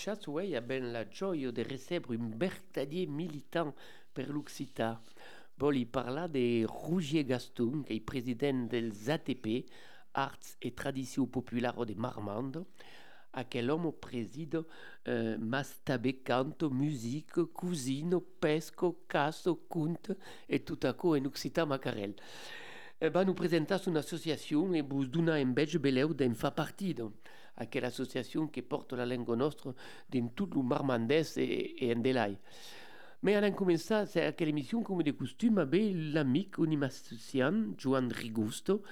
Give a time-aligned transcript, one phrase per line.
[0.00, 3.74] Chatsway a ben la gioia de recebre un bertadier militant
[4.14, 5.02] per l'Occità.
[5.58, 9.66] Vol parla de Rougier Gaston, qui est président des ATP,
[10.14, 12.64] Arts et Traditions Populaires de Marmande,
[13.32, 14.62] a quel homme préside
[15.08, 20.12] euh, mastabe canto, musique, cuisine, pesco, casso, conte
[20.48, 22.14] et tout à coup en Occitan macarel.
[23.00, 26.94] Eh ben, nous présentons une association et vous donnons un belge beleu d'en faire partie
[27.56, 29.72] aquella association qui porte la langue nostra
[30.10, 32.36] dans tout le marmandès et, et en delai.
[33.22, 38.82] Mais on a commencé cette émission comme de coutume avec l'amic unimassician Joan Rigusto,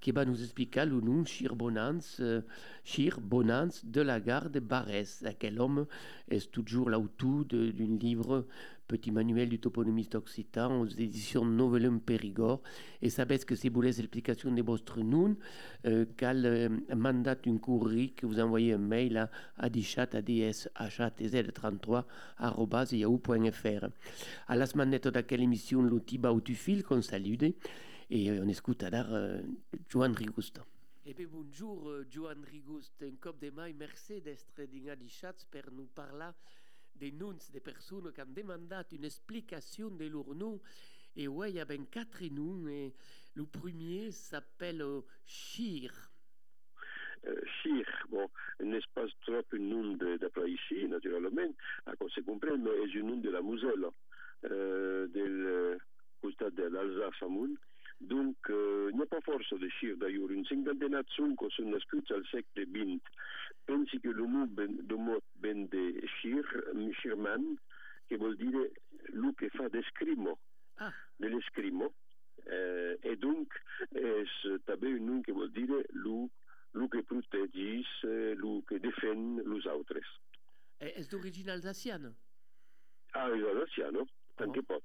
[0.00, 2.40] qui va nous expliquer le nom Chir Bonans, euh,
[2.84, 5.24] Chir Bonans de la gare de Barès.
[5.24, 5.86] Aquel homme
[6.28, 8.46] est toujours l'auteur d'un livre
[8.88, 12.62] petit manuel du toponymiste occitan aux éditions Novellum Périgord.
[13.02, 15.36] Et savez que si vous voulez l'explication de votre nom,
[15.86, 22.04] euh, qu'elle euh, mandate une courrier que vous envoyez un mail à adichat, adshz33
[22.92, 23.88] yahoo.fr.
[24.48, 26.18] À la semaine de laquelle émission, l'outil
[26.54, 27.36] fil qu'on salue
[28.10, 29.40] et euh, on écoute alors euh,
[29.88, 30.62] Joan Rigusto.
[31.04, 33.04] Eh bien, bonjour, euh, Joan Rigusto.
[33.04, 36.30] Un cop de mai, merci d'être dans Adichat pour nous parler
[36.94, 40.60] des noms des personnes qui ont demandé une explication de leur nom.
[41.16, 42.68] Et ouais, il y a bien quatre noms.
[42.68, 42.94] Et
[43.34, 44.84] le premier s'appelle
[45.24, 45.92] Chir.
[47.26, 48.28] Euh, Chir, bon,
[48.60, 51.52] n'est pas trop un nom d'après ici, naturellement,
[51.86, 53.88] à cause se comprend, mais c'est un nom de la Moselle,
[54.44, 55.78] euh, del
[56.20, 57.56] costat de l'Alsace amunt.
[58.00, 60.30] Donc, euh, n'y a pas force de Chir d'ailleurs.
[60.30, 63.02] Une cinquantaine de qui sont nascuts al segle XX.
[63.66, 66.44] Pensi que le mot ben, le mot ben de Chir,
[67.00, 67.56] Chirman,
[68.08, 68.72] che vuol dire
[69.12, 70.38] lui che fa d'escrimo,
[70.76, 70.92] ah.
[71.16, 71.92] dell'escrimo,
[72.46, 73.52] eh, e donc
[73.90, 74.22] è
[74.86, 76.28] un nom che vuol dire lui,
[76.72, 78.02] lui che protegis,
[78.36, 80.06] lui che defend los autres.
[80.78, 82.14] È d'origine alsaciana?
[83.10, 84.06] Ah, è alsaciano,
[84.36, 84.82] anche oh.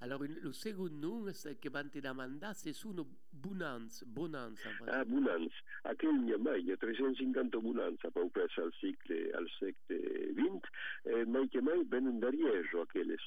[0.00, 1.26] Alors, le second nom
[1.60, 4.06] che van te demandar c'est sono Bonanza.
[4.06, 4.68] Bonanza.
[4.86, 5.56] Ah, Bonanza.
[5.82, 9.98] Aquel n'hi ha mai, hi ha 350 Bonanza, pau pres al segle, al segle
[10.36, 10.70] XX,
[11.02, 13.26] eh, mai che mai venen d'Ariejo, aquelles.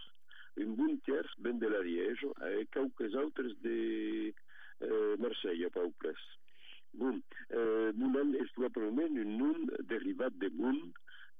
[0.64, 3.78] Un bon terç ven de l'Ariejo, e qualques altres de
[4.32, 6.24] eh, Marsella, pau pres.
[6.96, 10.80] Bon, eh, Bonan probablement un nom derivat de Bon,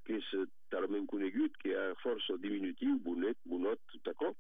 [0.04, 4.36] que és talment conegut, que ha força diminutiu, bonet, bonot, d'acord?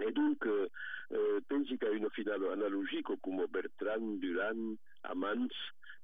[0.00, 0.68] Et donc, euh,
[1.12, 5.48] euh, pensi qu'à une finale analogique comme Bertrand, Duran, Amans,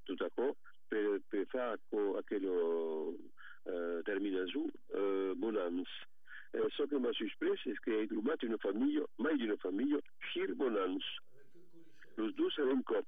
[0.07, 0.55] à coup,
[0.89, 1.77] per, per fare
[2.17, 3.15] aquello
[3.67, 5.87] euh, terminato euh, Bonans.
[6.51, 9.57] Eh, ce che mi ha sorpreso è che hai trovato una famiglia, mai di una
[9.57, 9.99] famiglia,
[10.31, 11.03] Shir Bonans.
[12.15, 13.03] Los due in coppia.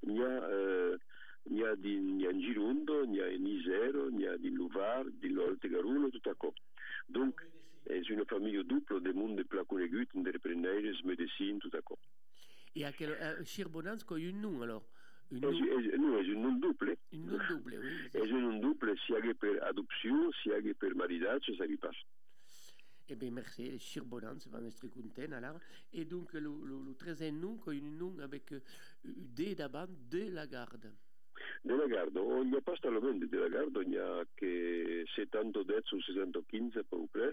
[0.00, 0.98] N'hi ha, eh,
[1.44, 5.06] n'hi ha, di, n'hi ha in Girondo, n'hi ha in Isero, n'hi ha di Luvar,
[5.10, 6.52] di Lolte Garulo, tutto a co.
[7.06, 7.42] Donc,
[7.86, 11.96] c'est une famille double de monde pla conegut, entrepreneurs, médecine, tout coup.
[12.74, 14.88] Et à quel euh, Chirbonans, quoi, un nom alors?
[15.32, 15.50] Un nom...
[15.50, 16.96] Non, c'est un nom double.
[17.12, 18.08] Un nom double, oui.
[18.12, 21.96] C'est un nom double, si y a per adoption, a per mariage, ça lui passe.
[23.08, 23.70] Eh bien, merci.
[23.70, 25.60] Les Chirbonans, va être alors.
[25.92, 28.60] Et donc, le, le, le 13e nom, un nom avec euh,
[29.04, 30.92] D d'avant, de la garde.
[31.64, 35.04] De la garde, on n'y a pas seulement de la garde, il n'y a que
[35.14, 37.30] 70 ou 615 peu près.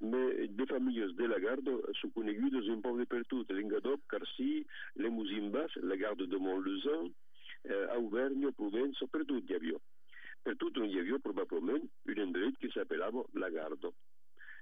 [0.00, 1.68] mais de familles de la garde
[2.00, 7.10] sont conegudes un peu de partout, Lingadop, Carcy, les Musimbas, la garde de Montlezan,
[7.66, 9.76] eh, Auvergne, Provence, partout il y avait.
[10.44, 13.04] Partout il y avait probablement un endroit qui s'appelait
[13.34, 13.86] la garde.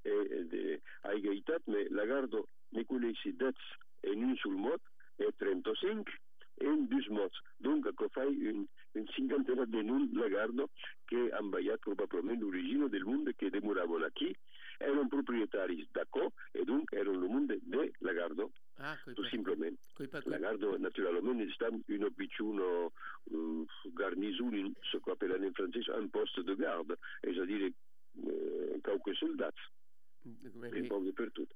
[0.04, 2.36] Et, de, a égalité, mais la garde
[2.72, 3.60] ne connaissait d'être
[4.06, 4.76] en un seul mot,
[5.20, 6.06] et 35,
[6.64, 7.30] en deux mots.
[7.60, 10.64] Donc, que fait une, une cinquantaine de noms la garde
[11.08, 14.34] qui envahit probablement l'origine del monde qui demoraven aquí,
[14.78, 19.76] erano proprietaris d'acò e dunque erano il mondo de Lagardo, ah, tout simplement.
[20.24, 22.92] Lagardo naturalment è stato un vicino
[23.24, 27.70] uh, garnison, ce qu'on appelle en français un poste de garde, c'est-à-dire
[28.22, 28.80] uh,
[30.36, 30.80] quelques soldats.
[30.80, 31.54] Un po' dappertutto.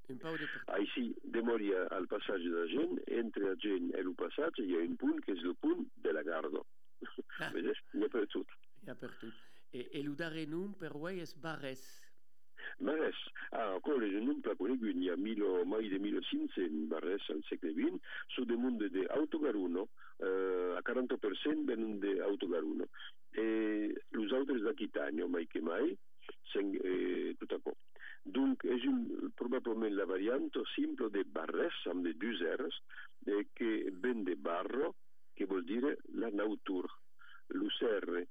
[0.66, 4.76] Ah, ici, demori al passaggio da Gen, entre a Gen e il passaggio, il y
[4.76, 6.66] a un punt che è il punt de Lagardo.
[7.38, 7.50] Ah.
[7.50, 7.78] Vedete?
[7.92, 8.52] Il y a per tutto.
[8.82, 9.36] Il y a per tutto.
[9.70, 12.10] E, e l'udare num per voi è Barres.
[12.78, 13.16] Barres.
[13.50, 17.98] Ah, ancora non placone quindi a milo, mai de 1500 in Barres al secolo XX,
[18.28, 19.88] su de mondo de autogaruno,
[20.18, 22.88] eh, a 40% venen de autogaruno.
[23.32, 25.96] E los altres d'Aquitània, mai que mai,
[26.52, 27.58] sen, eh, tot a
[28.24, 32.76] Donc, és un, probablement la variante simple de Barres, amb de deux R's,
[33.26, 34.94] eh, que ven de barro,
[35.34, 36.88] che vuol dire la nature,
[37.48, 38.22] l'USR.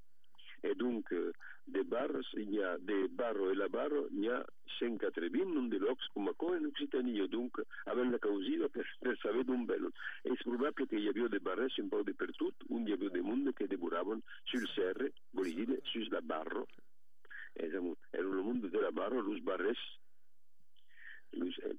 [0.63, 1.31] E dunque,
[1.65, 4.45] de barres, il y a de barro e la barro, il y a
[4.77, 9.49] 180 non de locs come qua in Occitania, dunque, avendo la causina per, per sapere
[9.49, 9.91] un bello.
[10.21, 13.53] È probabile che hi havia de barres un po' dappertutto, un hi havia de monde
[13.53, 16.67] che devoravano sul serre, vuol dire, sulla barro.
[17.53, 17.95] Era un
[18.43, 19.81] mondo della barro, los barres,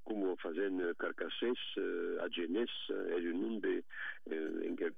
[0.05, 1.61] como fazendo carcassés
[2.21, 2.73] a Genès,
[3.17, 3.75] és un nom de,
[4.31, 4.89] eh,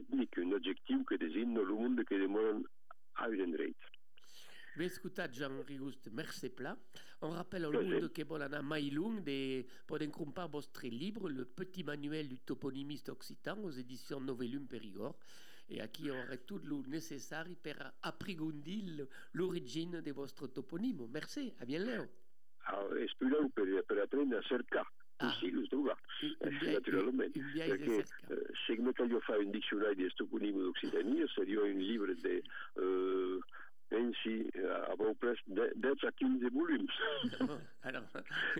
[0.00, 2.64] ètnic, un adjectiu que designa el monde que demoren
[3.14, 3.90] a un endret.
[4.76, 6.76] Bé escoltat, Jean Rigust, merci pla.
[7.22, 11.84] On rappelle au monde que bon ana mailung de poden comprar votre livre, le petit
[11.84, 15.18] manuel du toponymiste occitan aux éditions Novellum Périgord,
[15.68, 21.06] et à qui on aurait tout le nécessaire pour approfondir l'origine de votre toponyme.
[21.12, 21.90] Merci, à bientôt.
[21.90, 22.19] esplorare
[23.52, 25.32] per, per apprendere a cercare ah.
[25.38, 25.96] sì, lo trova,
[26.38, 31.78] eh, naturalmente, perché eh, se come io fare un dizionario di toponimo d'Occitania, sarebbe un
[31.78, 33.38] libro di eh,
[33.90, 36.86] pensi avevo preso 10 a 15 volumi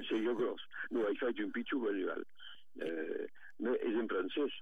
[0.09, 2.27] se io grosso no, hai fatto un piccolo manuale
[2.79, 4.57] eh, ma è in francese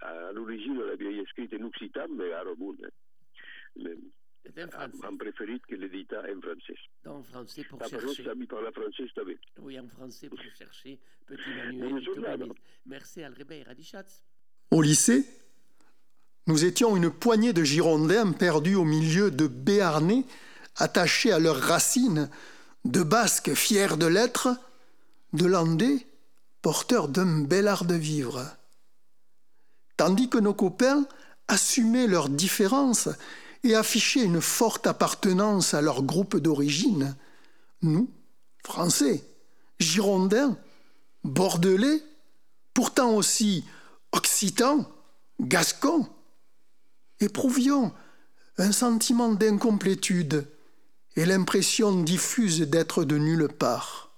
[0.00, 2.88] all'origine l'avevo scritto in occitan ma era buono
[4.46, 6.78] en préféré que l'édita en français.
[7.06, 8.24] En français pour chercher.
[8.24, 10.98] Ça par la français, c'est Oui, en français pour chercher.
[11.26, 12.52] Petit manuel.
[12.86, 14.22] Merci Alrebert Radichatz.
[14.70, 15.26] Au lycée,
[16.46, 20.24] nous étions une poignée de Girondins perdus au milieu de Béarnais,
[20.76, 22.28] attachés à leurs racines,
[22.84, 24.48] de Basques fiers de l'être,
[25.32, 26.06] de Landais
[26.62, 28.46] porteurs d'un bel art de vivre.
[29.96, 31.06] Tandis que nos copains
[31.48, 33.08] assumaient leurs différences
[33.64, 37.14] et affichaient une forte appartenance à leur groupe d'origine,
[37.82, 38.10] nous,
[38.64, 39.24] Français,
[39.78, 40.56] Girondins,
[41.24, 42.02] Bordelais,
[42.74, 43.64] pourtant aussi
[44.12, 44.86] Occitans,
[45.40, 46.06] Gascons,
[47.20, 47.92] éprouvions
[48.58, 50.46] un sentiment d'incomplétude
[51.16, 54.10] et l'impression diffuse d'être de nulle part.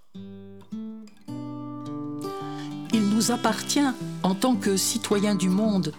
[2.92, 3.80] Il nous appartient,
[4.22, 5.92] en tant que citoyens du monde,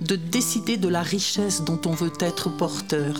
[0.00, 3.14] de décider de la richesse dont on veut être porteur.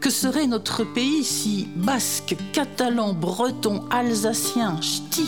[0.00, 5.26] Que serait notre pays si basque, catalan, breton, alsacien, ch'ti,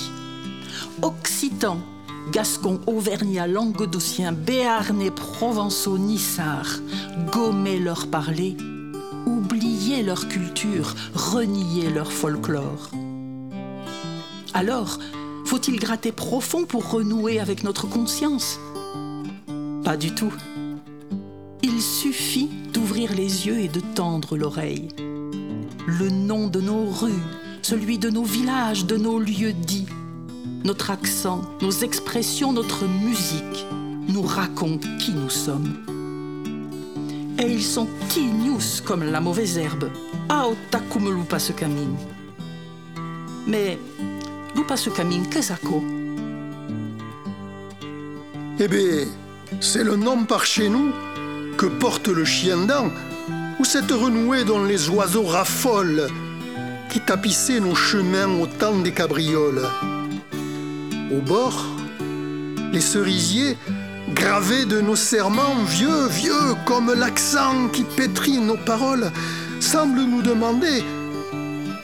[1.03, 1.79] occitan,
[2.31, 6.81] gascon, auvergnat, languedocien, béarnais, provençaux, nissards
[7.31, 8.57] gommaient leur parler,
[9.27, 12.91] oubliaient leur culture, reniaient leur folklore
[14.55, 14.99] Alors,
[15.45, 18.59] faut-il gratter profond pour renouer avec notre conscience
[19.83, 20.33] pas du tout.
[21.63, 24.89] Il suffit d'ouvrir les yeux et de tendre l'oreille.
[25.87, 27.23] Le nom de nos rues,
[27.63, 29.87] celui de nos villages, de nos lieux dits,
[30.65, 33.67] notre accent, nos expressions, notre musique
[34.09, 35.75] nous racontent qui nous sommes.
[37.39, 39.91] Et ils sont tignous comme la mauvaise herbe.
[40.29, 41.97] Aotakumelupa ce camine.
[43.47, 43.79] Mais,
[44.55, 45.53] lupa ce camine, qu'est-ce
[48.61, 49.07] Eh bien,
[49.61, 50.93] c'est le nom par chez nous
[51.57, 52.91] que porte le chien dent,
[53.59, 56.09] ou cette renouée dont les oiseaux raffolent,
[56.91, 59.63] qui tapissaient nos chemins au temps des cabrioles.
[61.13, 61.65] Au bord,
[62.73, 63.57] les cerisiers,
[64.15, 69.11] gravés de nos serments, vieux, vieux, comme l'accent qui pétrit nos paroles,
[69.61, 70.83] semblent nous demander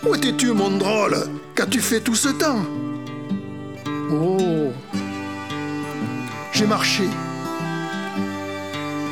[0.06, 1.16] Où étais-tu, mon drôle?
[1.54, 2.64] Qu'as-tu fait tout ce temps?
[4.10, 4.72] Oh
[6.52, 7.04] J'ai marché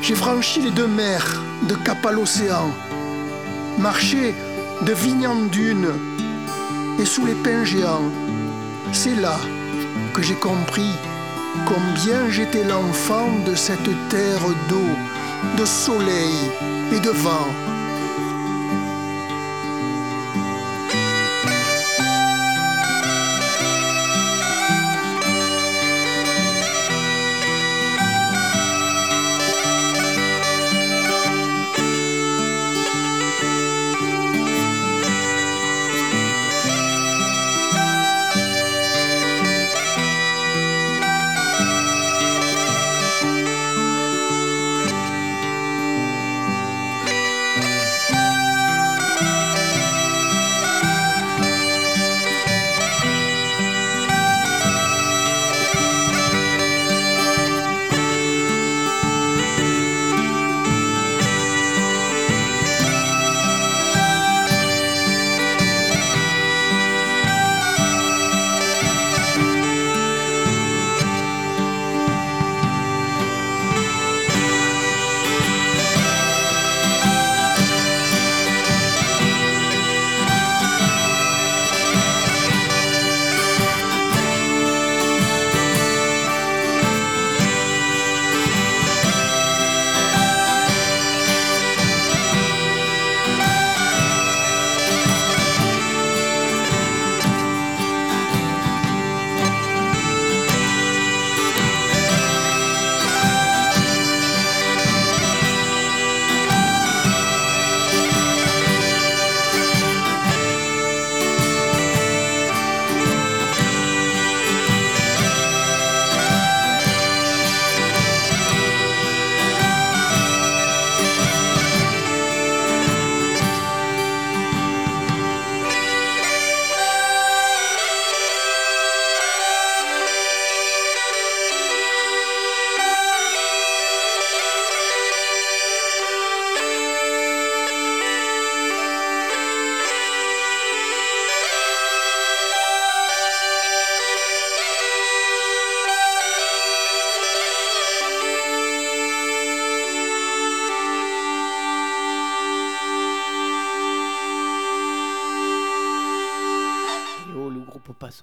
[0.06, 2.70] j'ai franchi les deux mers de cap à l'océan,
[3.76, 4.36] marché
[4.82, 5.88] de vigne en dune
[7.00, 8.12] et sous les pins géants.
[8.92, 9.36] C'est là
[10.14, 10.92] que j'ai compris
[11.66, 14.90] combien j'étais l'enfant de cette terre d'eau,
[15.58, 16.38] de soleil
[16.92, 17.75] et de vent.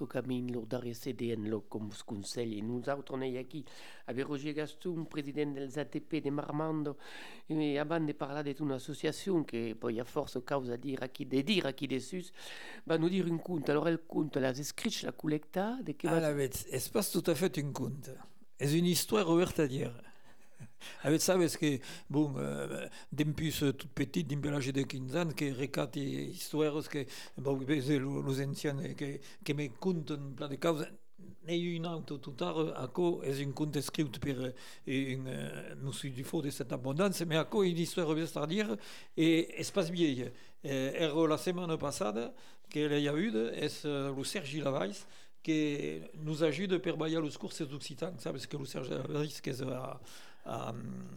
[0.06, 2.62] Passe au camí lo darrer CDN lo com vos conselli.
[2.62, 3.64] Nous autres on est ici
[4.06, 6.96] avec Roger Gaston, président des ATP de Marmando,
[7.48, 11.26] et avant de parler d'une association qui poi a force cause à dire à qui
[11.26, 12.26] de dire à qui dessus,
[12.86, 13.68] va nous dire un compte.
[13.68, 17.24] Alors elle compte, la escrit la collecta de que Ah, la bête, c'est pas tout
[17.26, 18.10] à fait une conte.
[18.60, 19.92] C'est une histoire ouverte à dire.
[21.02, 21.78] Avec ça, parce que,
[22.10, 27.04] bon, euh, depuis toute petite, depuis l'âge de 15 ans, que recate histoires que,
[27.38, 30.86] bon, les, anciens que, que me content plein de causes,
[31.46, 34.50] n'ai eu une autre tout tard, à quoi est une conte écrite par
[34.86, 38.36] une, euh, nous suis du faux de cette abondance, mais à quoi une histoire ouverte
[38.36, 38.76] à dire,
[39.16, 40.30] et espace vieille.
[40.64, 42.04] Euh, la semaine passée,
[42.70, 44.92] qu'il y a eu, est le Sergi Lavais,
[45.42, 49.62] qui nous ajude per bailler les courses d'Occitan, parce que le Sergi Lavais, qui est
[50.44, 50.72] à,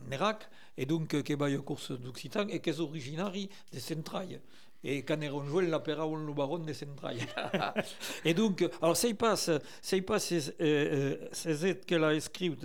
[0.09, 4.39] Nérac, et donc qui va aux courses d'Occitan, et qui est originaire de Centraille.
[4.83, 7.25] Et quand on joue la parole le baron de Centraille.
[8.25, 9.49] et donc, alors ça y passe,
[9.81, 10.33] ça y passe,
[11.31, 12.55] c'est qu'elle a écrit,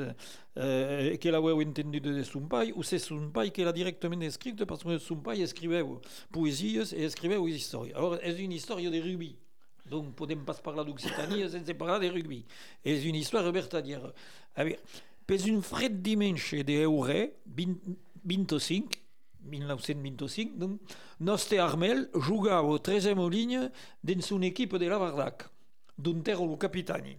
[0.58, 3.02] euh, qu'elle a entendu de père, ou c'est
[3.32, 5.84] père qui l'a directement écrit, parce que père écrivait
[6.30, 7.86] poésies et écrivait des histoires.
[7.94, 9.36] Alors, c'est une histoire de rugby.
[9.86, 12.44] Donc, podem pas parler d'Occitanie sense parler de rugby.
[12.84, 14.12] És une histoire vertadière.
[15.32, 17.30] Pes un fred dimenche d'eure,
[18.28, 18.98] 25,
[19.48, 20.92] 1925, donc,
[21.24, 23.70] nostre Armel jugava 13e ligne
[24.04, 25.46] dins una equipa de la Vardac,
[25.96, 27.16] d'un terro lo capitani.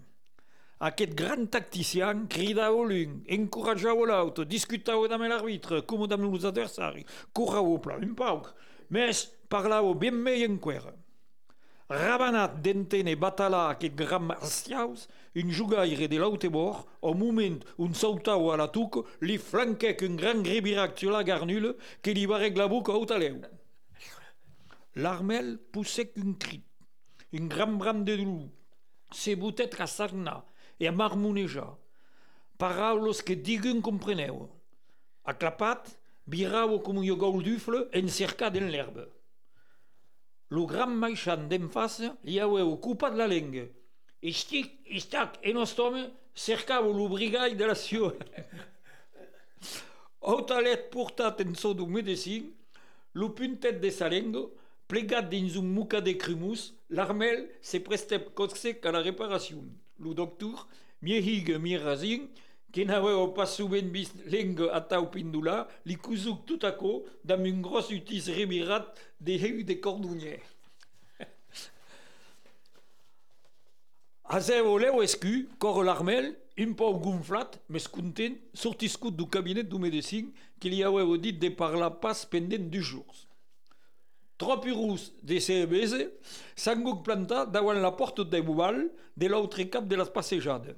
[0.85, 7.79] Aquest gran tactician cridava l'un, encoratjava l'altre, discutava amb l'arbitre, com amb els adversaris, corrava
[7.81, 8.53] pla un pauc,
[8.93, 10.93] més parlava ben més enquera.
[11.89, 18.57] Rabanat d'entene batalà aquest gran marciaus, un jugaire de l'autebord, au moment on sautau a
[18.57, 22.93] la tuc, li flanquec un gran gribirac sur la garnule que li barrec la boca
[22.93, 23.41] au taleu.
[24.95, 26.63] L'armel poussec un crit,
[27.33, 28.51] un gran bram de loup,
[29.11, 30.43] se boutet a sarna
[30.79, 31.77] e a marmonejar.
[32.57, 34.49] Paraules que digun compreneu.
[35.25, 35.89] Aclapat,
[36.27, 39.07] virau com un gaudufle encercat en l'herbe.
[40.49, 43.65] Le gran marchand d'en face li aué ocupat la lengue.
[43.65, 43.82] Estic, estac,
[44.23, 48.23] en ostome, cercava l'obrigall de la ciutat.
[50.23, 52.47] Otalet portat en so d'un medecin,
[53.13, 54.47] lo puntet de sa lengue,
[54.87, 59.67] plegat dins un muca de crumus, l'armel se prestep cotsec a la reparacion.
[59.99, 60.67] Lo doctor,
[61.01, 62.29] miehigue mirazin,
[62.73, 68.31] que n'aveu pas souvent vist lengue a tau pindula, a co dam un gros utis
[68.33, 68.87] remirat
[69.19, 70.41] de heu de cordonnier.
[74.25, 80.29] Azeu oleu escu, cor l'armel, un pau gonflat, mes content, sortiscut du cabinet du medecin
[80.61, 83.27] que li aueu dit de parlar pas pendent du jours.
[84.37, 86.07] Trois purus de CBS
[86.55, 90.75] s'han plantat davant la porte de Bouval de l'autre cap de las passejades.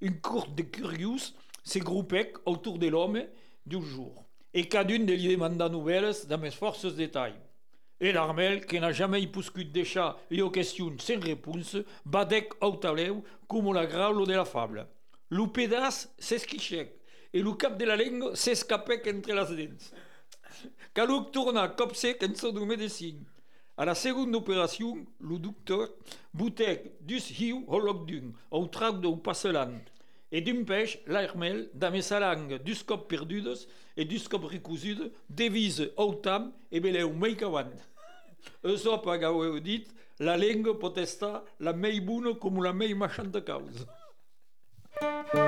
[0.00, 1.32] Une cour de curieux
[1.64, 3.24] se groupec autour de l'homme
[3.66, 7.47] du jour, et cadun de lui demanda nouvelles dans mes forces détails.
[8.00, 11.76] Et l'armel, qui n'a jamais puscut deixar les questions sans réponse,
[12.06, 12.78] badec au
[13.48, 14.86] comme la graule de la fable.
[15.30, 16.94] Le pédace s'esquichec,
[17.32, 19.74] et le cap de la langue s'escapec entre les dents.
[20.94, 23.14] Caluc tourna cop sec en son du médecin.
[23.76, 25.88] A la seconde opération, le docteur
[26.34, 29.78] boutec dus hiu au loc d'un, au trac d'un passelant,
[30.30, 33.66] et d'un pêche, l'armel, dame sa langue, dus cop perdudes
[33.96, 37.72] et dus cop recousudes, devise au tam et beleu meicavant.
[38.64, 39.86] Eso apagau dit,
[40.18, 43.86] la langue potesta la mei buna com la mei machanta causa.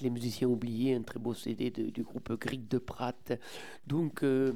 [0.00, 3.14] les musiciens oubliés, un très beau CD du groupe Grieg de Prat.
[3.86, 4.52] Donc, euh,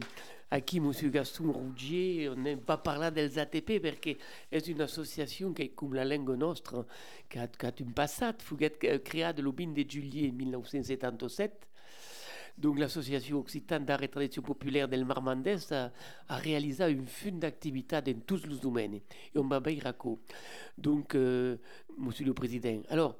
[0.50, 0.92] à qui M.
[1.10, 4.10] Gaston Rougier, on n'aime pas parler des ATP parce que
[4.50, 6.86] c'est une association qui est comme la langue nostre,
[7.28, 11.68] qui a, qui a un passat, fut créée le 20 de juillet 1977
[12.60, 15.90] donc l'association occitane d'art et tradition populaire del Marmandès a,
[16.28, 18.94] réalisé une fin d'activité dans tous les domaines.
[18.94, 19.02] Et
[19.36, 19.80] on va bien
[20.76, 21.56] Donc, euh,
[21.96, 23.16] monsieur le président, alors,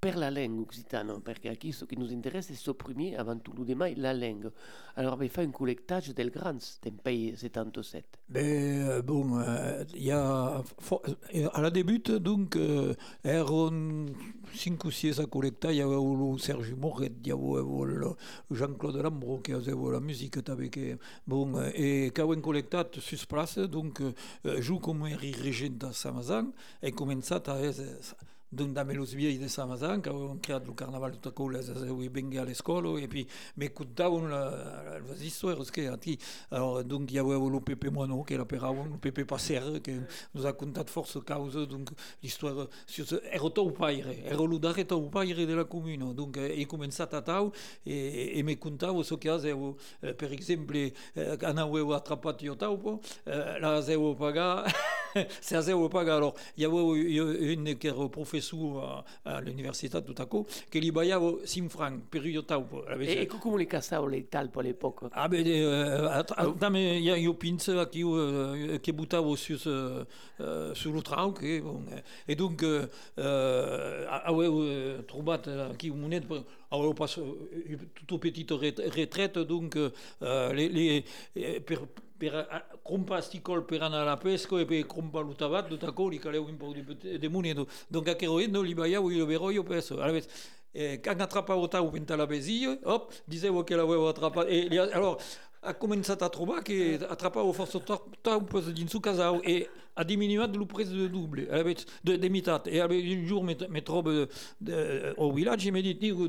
[0.00, 3.66] per la langue occitane, parce qu'ici ce qui nous intéresse c'est supprimer avant tout le
[3.66, 4.50] demais la langue.
[4.96, 6.56] Alors on fait un collectage del Grans
[7.04, 8.04] pays 77.
[8.30, 14.06] Ben, euh, bon, euh, y a, euh, à la débute, donc, euh, eran
[14.54, 18.16] 5 ou 6 a collectar, y avait le Serge Moret, avait le
[18.50, 20.78] Jean-Claude Lambro qui avait la musique avec,
[21.26, 24.00] bon, et quand on collectat sur place, donc,
[24.44, 28.14] joue comme un régent à Samazan, et commença à donc
[28.52, 32.36] dans les vieilles de Samazan, on crée le carnaval tout à coup, les oui bengue
[32.38, 35.80] à l'école, et puis m'écoutaient les parce que,
[36.50, 39.92] alors, donc avait le Pépé Moineau, qui est l'opéra, le Pépé Passer, qui
[40.34, 41.90] nous a conté de force cause, donc
[43.70, 44.06] paire,
[45.10, 47.52] paire de la commune, donc il commençait à tau,
[48.56, 49.54] contava ce y avait,
[50.18, 50.90] par exemple,
[51.38, 54.64] quand on avait attrapé le taupo, là, avait paga,
[55.40, 58.39] c'est avait paga, alors, y avait une qui era professor
[58.80, 62.86] à, à l'università tout à coup che li baiavo 5 francs per io taupo.
[62.86, 65.08] E, e come li cassavo le talpo all'epoca?
[65.10, 71.32] Ah beh, eh, dame io, io penso che io che buttavo su, uh, sullo trau
[71.32, 73.22] che bon, e dunque uh,
[74.24, 77.48] avevo trovato qui un moneta avevo passato
[77.92, 81.88] tutto petito retraite donc uh, les, les, per,
[82.20, 82.44] per
[82.84, 86.44] compasticol per anar a la pesca e per compa lo tabat, tot a li caleu
[86.44, 87.66] un po' de, de monedo.
[87.88, 88.14] Donc a
[88.52, 90.00] no li baiau i lo veroio peso.
[90.02, 90.20] Allora,
[90.72, 91.00] eh,
[92.26, 93.12] besillo, hop,
[94.08, 94.46] attrapato.
[94.46, 95.16] E, alors,
[95.62, 97.82] ha cominciato a trovare che attrapavo forse
[98.22, 101.74] tau din su casau e a diminuat le prix de double, avait
[102.04, 102.62] de, de mitat.
[102.66, 103.80] Et un jour, me, me
[104.60, 106.28] de, au village, il me dit, Nigo,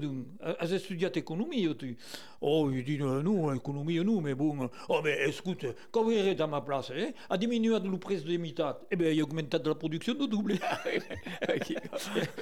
[0.60, 1.97] has estudiat economie, tu?
[2.41, 6.47] Oh, il dit, non, économie, non, mais bon, oh, mais écoute, quand vous irez à
[6.47, 9.76] ma place, eh, a diminuat le prix de mitat, eh bien, il a augmenté la
[9.76, 10.54] production de double.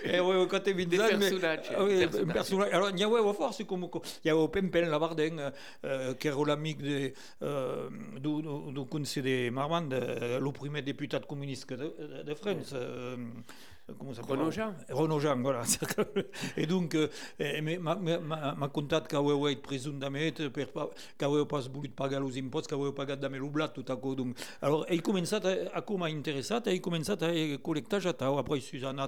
[0.06, 1.72] et ouais, quand tu Des personnages.
[1.80, 2.70] Oui, personnage.
[2.72, 3.90] Alors, il y avait force, comme,
[4.24, 5.52] il y avait Pempen Lavardin,
[5.86, 7.12] euh, qui est l'amic de,
[7.44, 12.72] euh, du, du conseil de Marmande, le premier député communiste de, de France.
[12.74, 13.17] Euh,
[13.98, 15.63] comment ça Renaud Jean Renaud Jean, voilà.
[16.58, 17.08] et donc, euh,
[17.80, 18.67] m'a
[19.62, 20.34] président d'amet,
[21.17, 24.15] qu'avait pas voulu pagar les impôts, qu'avait pagat d'amet l'oublat tout à coup.
[24.15, 25.82] Donc, alors, il commençait à,
[26.67, 28.00] il commençait à collecter
[28.38, 29.00] après Suzanne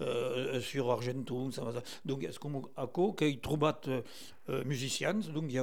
[0.00, 1.62] euh, sur Argenton, ça,
[2.04, 3.80] donc, est-ce qu'on a qu'il trouvat
[4.50, 5.58] euh, musiciens, donc il y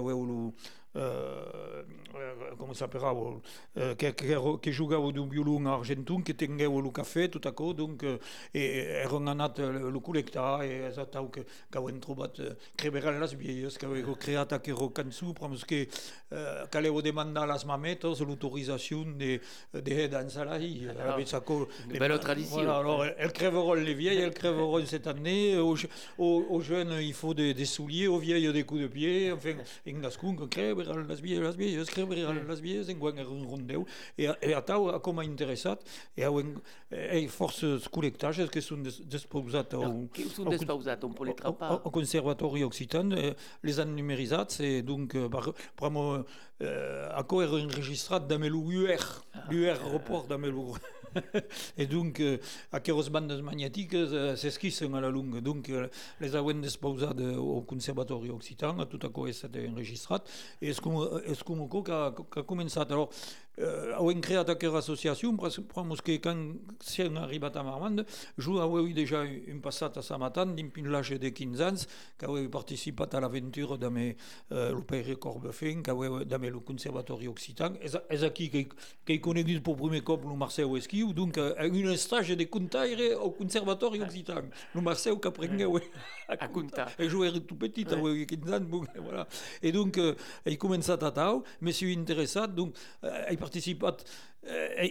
[0.97, 3.41] Uh, come saperavo,
[3.73, 7.73] uh, che, che, che giocavo di un violone argentino, che tenevo il caffè, tutto a
[7.73, 8.03] donc,
[8.51, 13.85] e ero andato al collecta e esatto che, che avevo trovato, creverà le vieille, che
[13.85, 15.87] avevo creato che ero canzone, perché
[16.29, 19.39] uh, che avevo demandato alla mamette l'autorisation de,
[19.71, 20.07] de vie.
[20.89, 21.19] Alors,
[21.89, 22.57] une belle tradition.
[22.57, 25.75] Voilà, alors, elles crèveront les vieilles, elles crèveront cette année, aux,
[26.17, 29.53] aux, aux, jeunes il faut des, des souliers, aux vieilles des coups de pied, enfin,
[29.87, 33.85] en gascon, crève, les vieilles, escriure les vieilles, en un rondeu,
[34.17, 34.99] e, e a tau a
[36.17, 36.23] e
[36.91, 37.23] e
[37.91, 40.25] col·lectages que són des, despausats au, que
[41.03, 41.71] on peut les trapar.
[41.71, 46.23] Au, au Conservatori Occitan, eh, les han numerisats, e donc, par, pramo,
[46.59, 48.27] eh, a co era enregistrat
[48.71, 49.03] UR,
[49.49, 50.77] l'UR aeroport d'amelo
[51.77, 52.37] et donc, euh,
[52.71, 55.39] aquelles bandes magnétiques euh, s'esquissent à la longue.
[55.41, 55.87] Donc, euh,
[56.19, 60.15] les avons disposées au Conservatoire Occitan, tout à coup, c'était enregistré.
[60.61, 62.11] Et ce qu'on a
[62.45, 62.79] commencé.
[62.79, 63.09] Alors,
[63.59, 68.05] euh, avem creat aquesta associació, però que quand si hem arribat a Marmande,
[68.37, 73.15] jo aveu déjà un passat a Samatan d'un pinlatge de 15 anys, que aveu participat
[73.15, 73.87] a l'aventura de
[74.51, 77.77] euh, le Pere Corbefin, que aveu de le Conservatori Occitan.
[77.81, 78.65] És, és aquí que,
[79.05, 83.15] que he conegut per primer cop el Marcel Esquiu, donc uh, un estage de contaire
[83.17, 84.49] au Conservatori Occitan.
[84.75, 85.77] Le Marcel que aprengueu
[86.27, 86.91] a, a comptar.
[86.99, 89.27] Et jo era tout petit, 15 anys, bon, voilà.
[89.61, 90.13] Et donc, uh,
[90.45, 94.03] he començat a tau, me suis interessat, donc, uh, he participat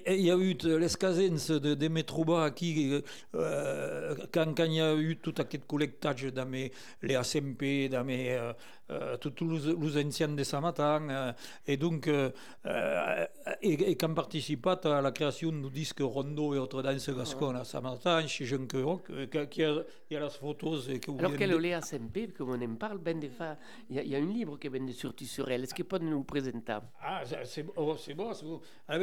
[0.09, 3.03] il y a eu l'escasence de, de Metroba qui,
[3.35, 8.05] euh, quand, quand, il y a eu tout aquest collectage dans mes, les ACMP, dans
[8.05, 8.39] mes,
[8.91, 11.33] euh, euh, anciens de Samatan, euh,
[11.67, 12.31] et donc, euh,
[13.63, 17.65] et, et quand participat à la création du disque Rondo et autres danses gasconnes à
[17.65, 19.11] Samatan, chez Jean Queroc,
[19.51, 19.75] qui a,
[20.11, 23.21] y a les photos que Alors, quelle est l'ACMP, comme on en parle, ben
[23.91, 25.65] il y, a un livre qui vient de sortir sur elle.
[25.65, 28.33] Est-ce que peut nous présenter Ah, c'est oh, bon, c'est bon.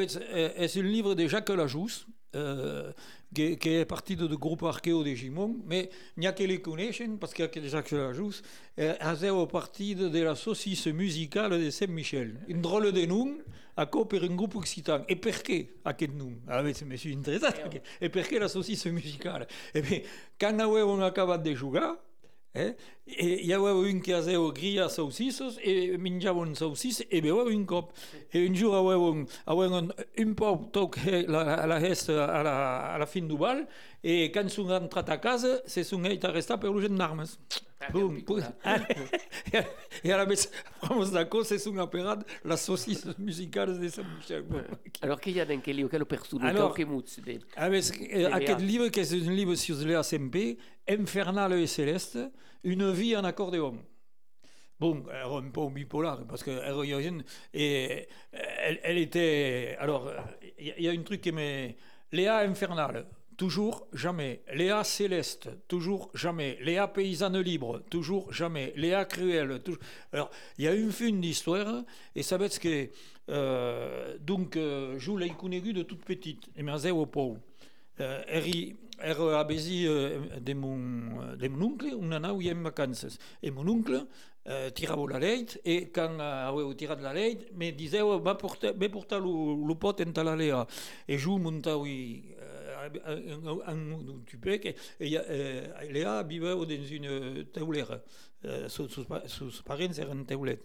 [0.08, 2.92] C'est un livre de Jacques Lajousse, euh,
[3.34, 6.44] qui, qui, est parti de, de groupe archéo de Gimon, mais il n'y a que
[6.44, 8.42] les connaissent parce qu'il y a que Jacques Lajousse,
[8.80, 12.36] euh, a parti de, de la saucisse musicale de Saint-Michel.
[12.48, 13.38] Une drôle de nom,
[13.76, 15.04] à quoi per un groupe occitan.
[15.10, 16.34] Et pourquoi aquest nom?
[16.48, 17.48] Ah, mais je me suis intéressé.
[18.02, 19.48] Et pourquoi la saucisse musicale?
[19.74, 20.02] Eh bien,
[20.40, 21.80] quand on a acabat de jouer,
[22.54, 22.76] Eh?
[23.06, 27.92] E hi havia un que havia gria saucissos e menjaven saucis e beveu un cop.
[28.32, 29.90] E un jour havien, havien
[30.26, 32.56] un poc toc la, la resta a la,
[32.94, 33.66] a la fin du bal
[34.04, 37.40] e quan són entrat a casa se són ells arrestats per els gendarmes.
[37.92, 38.40] Bum, bum.
[40.04, 40.46] e a la més,
[40.84, 41.12] vamos
[41.48, 44.46] se són aperat les saucisses musicals de Sant Michel.
[45.02, 45.92] Alors, què hi ha en quel llibre?
[45.92, 46.50] Quelle persona?
[46.50, 46.72] Alors,
[47.56, 50.38] a més, aquest llibre, que és un llibre sur l'EACMP,
[50.88, 52.20] Infernal et Céleste,
[52.64, 53.80] une vie en accordéon.
[54.80, 56.60] Bon, est un peu bipolaire parce qu'elle
[57.54, 59.78] et elle, elle était.
[59.80, 60.12] Alors,
[60.60, 61.78] il y, a un truc qui m'est.
[62.12, 63.06] Léa infernale,
[63.38, 64.44] toujours jamais.
[64.54, 66.58] Léa céleste, toujours jamais.
[66.62, 68.74] Léa paysanne libre, toujours jamais.
[68.76, 69.82] Léa cruelle, toujours.
[70.12, 71.84] Alors, il y a une fin d'histoire
[72.16, 72.90] et ça veut dire que.
[73.30, 77.40] Euh, donc, euh, l'ai connue de toute petite, et mais au pauvre.
[78.02, 83.20] Euh, eri, er abesi euh, de, mon, oncle una nau en vacances.
[83.42, 84.08] E mon oncle
[84.48, 88.74] euh, tirava la leit e quand uh, aveu tirat la leit me diseu va portar,
[88.74, 89.20] va portar
[89.76, 90.66] pot en.
[91.08, 91.38] E jo
[91.86, 95.86] i uh, un tupec e, e uh,
[96.98, 98.02] una teulera.
[98.68, 100.60] Sus, sus parents eren teulet.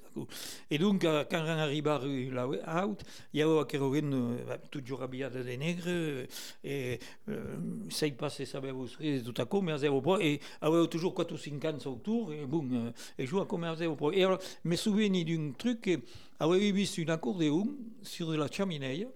[0.70, 2.00] E donc, quand on arriba
[2.32, 2.46] là
[2.82, 6.26] out, hi havia que rogen uh, tot jorabiat de negre
[6.64, 8.88] e uh, sei passe sabeu
[9.24, 12.66] tot a com, zero po, e aveu toujours 4 ou 5 ans autour, e bon,
[12.66, 14.12] uh, e jo a com zero po.
[14.12, 16.02] E alors, me souveni d'un truc que
[16.40, 19.06] aveu vist un accordéon sur la cheminée,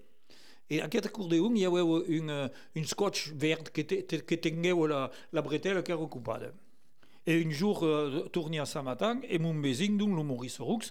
[0.69, 5.41] Et aquest accordéon, hi havia un, un scotch verd que, te, que tingueu la, la
[5.41, 6.53] bretelle que era ocupada.
[7.25, 10.81] Et un jour, uh, torni a Samatan, e mon vesin, donc, le Maurice Roux,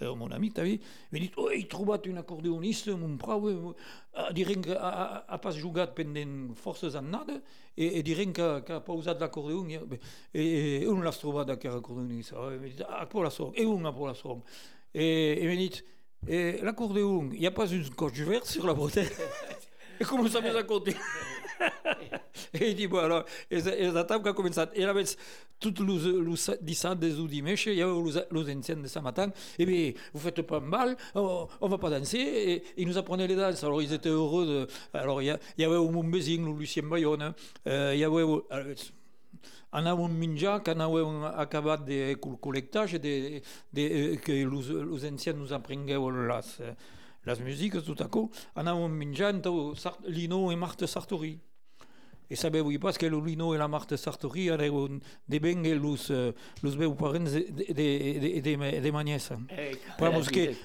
[0.00, 0.80] uh, mon ami, t'as vu,
[1.12, 5.92] m'ha dit, he trobat un acordeonista, mon prau, uh, diren que ha, ha pas jugat
[5.94, 7.42] pendent forces annades,
[7.76, 10.00] e, e diren que, que ha pausat l'acordeon, e,
[10.32, 12.48] e, on l'has trobat aquest acordeonista.
[12.54, 14.40] E m'ha dit, ah, por la sort, e un a por la sort.
[14.94, 15.84] E, e m'ha dit,
[16.26, 19.12] et l'accordéon, il n'y a pas une coche verte sur la bretelle?
[20.30, 20.94] Ça m'est raconté
[22.54, 24.60] Et il dit, bon, alors, et, et la table a commencé.
[24.74, 24.94] Et là,
[25.60, 27.92] tout le, le dissabte ou dimanche, il y avait
[28.32, 29.30] les anciens de matin.
[29.58, 32.18] Eh bien, vous faites pas mal, on, on va pas danser.
[32.18, 33.62] Et ils nous apprenaient les danses.
[33.64, 34.66] Alors, ils étaient heureux.
[34.92, 37.34] Alors, il y, avait au Montbézing, le Lucien Bayonne.
[37.66, 38.24] Euh, il y avait.
[38.50, 38.66] Alors,
[39.74, 43.42] anàvem menjar que anàvem acabat de col·lectatge de,
[43.74, 45.50] de, que els, els ancians nos
[47.26, 49.42] les musiques tot a cop, anàvem menjant
[50.06, 51.34] Lino i Marta Sartori.
[52.24, 56.10] E sabeu pas que Lino e la Marta Sartori eren de ben los,
[56.62, 57.74] los meus parents de, de,
[58.18, 59.30] de, de, de Magnès.
[59.50, 60.56] Eh, Vamos que eh,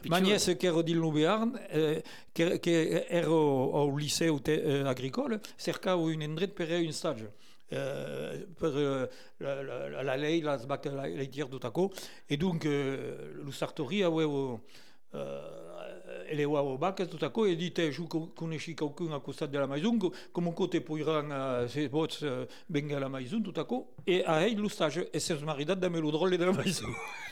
[4.39, 7.27] te, eh, agricole, cercava un endret per un stage.
[7.71, 9.05] Euh, per uh,
[9.37, 11.25] la, la, la lei las la, la
[14.23, 14.59] e uh,
[15.13, 15.19] uh,
[16.29, 19.97] ele o bac do taco e dite ju conosci qualcun a costat de la maison
[20.31, 24.67] come cote poiran uh, se bots uh, venga la maison taco e a ei lo
[24.67, 26.87] stage e se maridat da melodrolle de la maison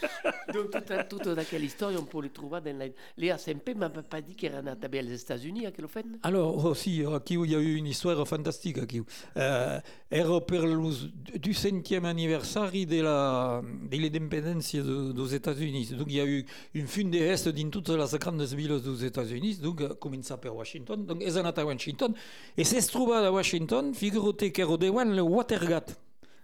[0.54, 2.86] donc toute, toute d'aquella histoire on peut le trouver dans la...
[3.18, 6.66] les ACMP m'a pas dit qu'il era anat aux États-Unis a que lo fait alors
[6.66, 11.54] aussi aquí il y a eu une histoire fantastique aquí uh, era per los, du
[11.54, 15.90] centième anniversaire de la de l'indépendance de, dos États-Unis.
[15.98, 19.04] Donc il y a eu une fin de est dans toutes les grandes villes dos
[19.04, 22.16] États-Unis donc comença per Washington donc és anat a Washington
[22.56, 25.96] e s'es trobat a Washington figurate que era deuen le Watergate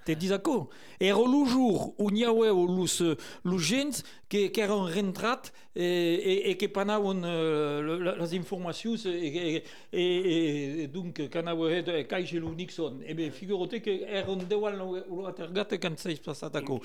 [0.04, 0.70] Te disaccord.
[1.00, 3.02] Era lo jour on hi havia los,
[3.44, 9.12] los gens que, que eren rentrat e, e, e que panaven uh, les informacions e,
[9.12, 10.04] e, e,
[10.84, 11.70] e donc que anava
[12.08, 13.02] caixa lo Nixon.
[13.06, 16.82] E bé, figurate que eren deu al Watergate quan s'és passat a co.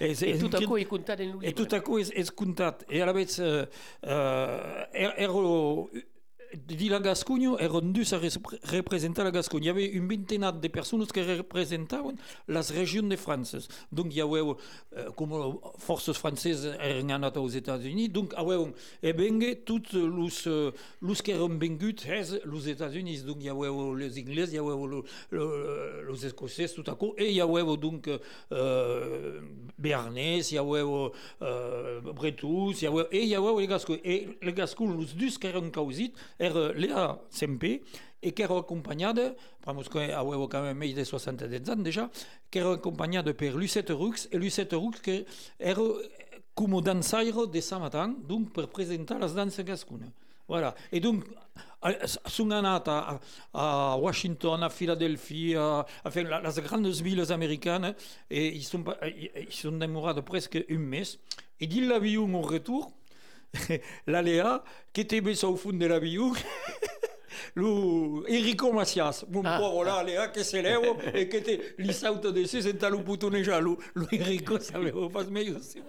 [0.00, 2.84] E, e tot a co és comptat en E tot a co és, és comptat.
[2.90, 3.64] E a la vez uh,
[4.02, 6.08] uh,
[6.68, 8.20] era di la Gascogne ero dus a
[8.64, 9.64] representar la Gascogne.
[9.64, 11.96] Il y avait une vingtaine de personnes qui représentaient
[12.46, 13.68] les régions de France.
[13.90, 14.42] Donc, il y avait,
[15.16, 20.70] comme forces françaises eren anat aux États-Unis, donc, il y avait e bengue tous les,
[21.02, 23.22] les qui eren vengut les États-Unis.
[23.22, 25.02] Donc, il y avait les Anglais, il y avait
[26.10, 28.10] les Écossais, tout à coup, et il y avait donc
[28.52, 29.40] euh,
[29.78, 30.84] Béarnais, il y avait
[31.42, 33.98] euh, Bretous, il y avait, et il y avait les Gascons.
[34.04, 36.12] Et les Gascons, les deux qui eren causit,
[36.58, 37.82] era Léa Sempe
[38.20, 42.10] et qui era accompagnada, vamos que avevo quand même més de 70 ans déjà,
[42.50, 45.24] qui era accompagnada per Lucette Rux, et Lucette Rux que
[45.58, 45.82] era
[46.54, 50.10] como dansaire de Samatan, donc per presentar les danses gascunes.
[50.48, 50.74] Voilà.
[50.90, 51.24] Et donc,
[52.26, 53.20] sont anat a,
[53.52, 57.94] a Washington, a Philadelphia, enfin, les grandes villes américaines,
[58.30, 59.78] et ils sont, ils sont
[60.24, 61.02] presque un mes.
[61.60, 62.90] Et dit l'avion au retour,
[64.06, 66.32] la Léa, qui était baissée au fond de l'avion,
[67.54, 70.82] lo Enrico Macias, mon ah, pauvre là, Léa, qui s'élève
[71.14, 75.24] et qui était li sauta de ses senta lo putoneja, lo, lo Enrico saveva pas
[75.24, 75.82] meglio, c'est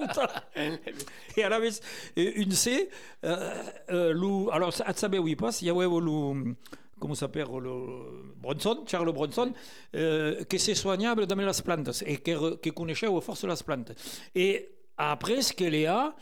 [1.38, 1.72] Et à la vez,
[2.16, 2.90] une C,
[3.26, 3.54] euh,
[3.92, 6.56] euh, lo, alors, à saber où il passe, il y avait le
[7.00, 9.54] comment s'appelle le Bronson, Charles Bronson,
[9.96, 13.94] euh, qui s'est soignable dans les plantes et qui, qui connaissait aux forces les plantes.
[14.36, 16.14] Et après, ce qu'elle a,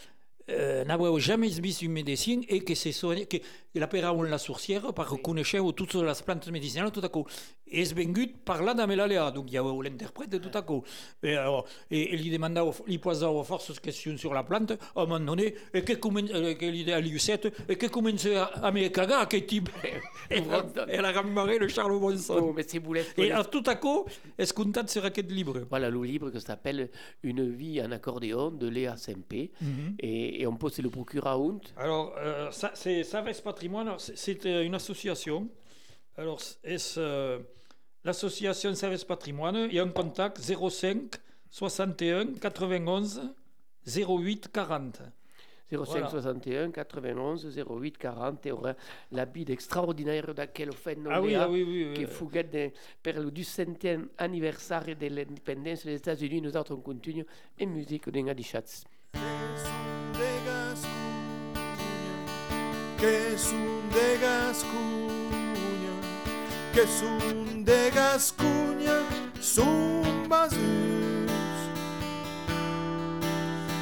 [0.50, 3.38] euh, n'avait jamais vu une médecine et que c'est soigné, que
[3.76, 7.26] l'apparaît la sourcière par reconnaître toutes les plantes médicinales tout à coup.
[7.72, 10.84] Et c'est vengu par là dans l'aléa, donc il y a l'interprète tout à coup.
[11.24, 15.02] Et, alors, et, et lui demanda, lui posait aux forces questions sur la plante, à
[15.02, 19.28] un moment donné, et que commence, l'idée à l'U7, et que commence à me cagar,
[19.28, 19.70] que type.
[20.32, 20.42] et
[20.90, 22.38] elle a rammarré le Charles Bronson.
[22.42, 23.14] Oh, mais c'est boulette.
[23.18, 24.06] Et tout à coup,
[24.38, 26.90] est-ce qu'on t'a sera quel livre Voilà, le livre qui s'appelle
[27.24, 29.34] Une vie en accordéon de Léa Sempe.
[29.34, 29.96] Mm -hmm.
[30.00, 31.62] et, et, on peut se le procurer à Hunt.
[31.78, 35.50] Alors, euh, ça, c'est Savès Patrimoine, c'est une association.
[36.18, 37.40] Alors, est euh,
[38.08, 39.68] l'association Service Patrimoine.
[39.70, 41.18] Il y a un contact 05
[41.52, 43.34] 61 91
[43.86, 45.02] 08 40.
[45.70, 46.10] 05 voilà.
[46.10, 48.74] 61 91 08 40 et aura
[49.12, 52.44] l'habit extraordinaire d'aquel fait ah oui, ah oui, oui, qui oui.
[52.46, 52.72] de,
[53.04, 56.42] per le 200e anniversaire de l'indépendance des États-Unis.
[56.42, 57.26] Nous autres, on continue
[57.62, 58.86] en musique de Ngadi Schatz.
[62.98, 63.36] Que
[66.78, 69.00] que es un de Gascuña,
[69.42, 70.60] son basus.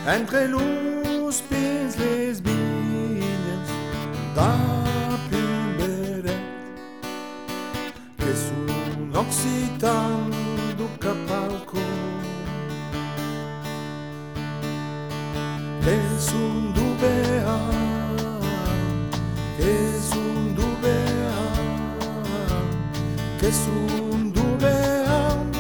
[0.07, 3.67] Entre los pins les viñas,
[4.33, 4.55] da
[5.29, 6.39] pimberet,
[8.17, 10.31] que es un occitan
[10.77, 11.79] do Capalco.
[15.83, 16.74] Es un
[23.55, 25.51] que es un dubeam,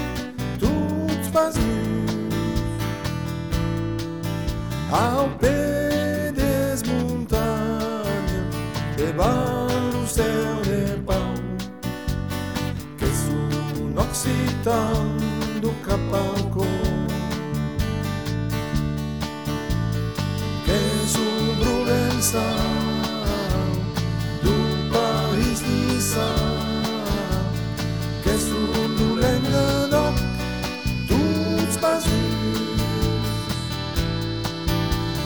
[0.59, 1.65] tuts vazios,
[4.91, 8.55] ao pé das montanhas,
[8.97, 11.33] debaixo do céu de pau,
[12.97, 16.65] que es un occitano do Capalco.
[20.65, 22.85] Que es un Provençal
[26.05, 26.44] que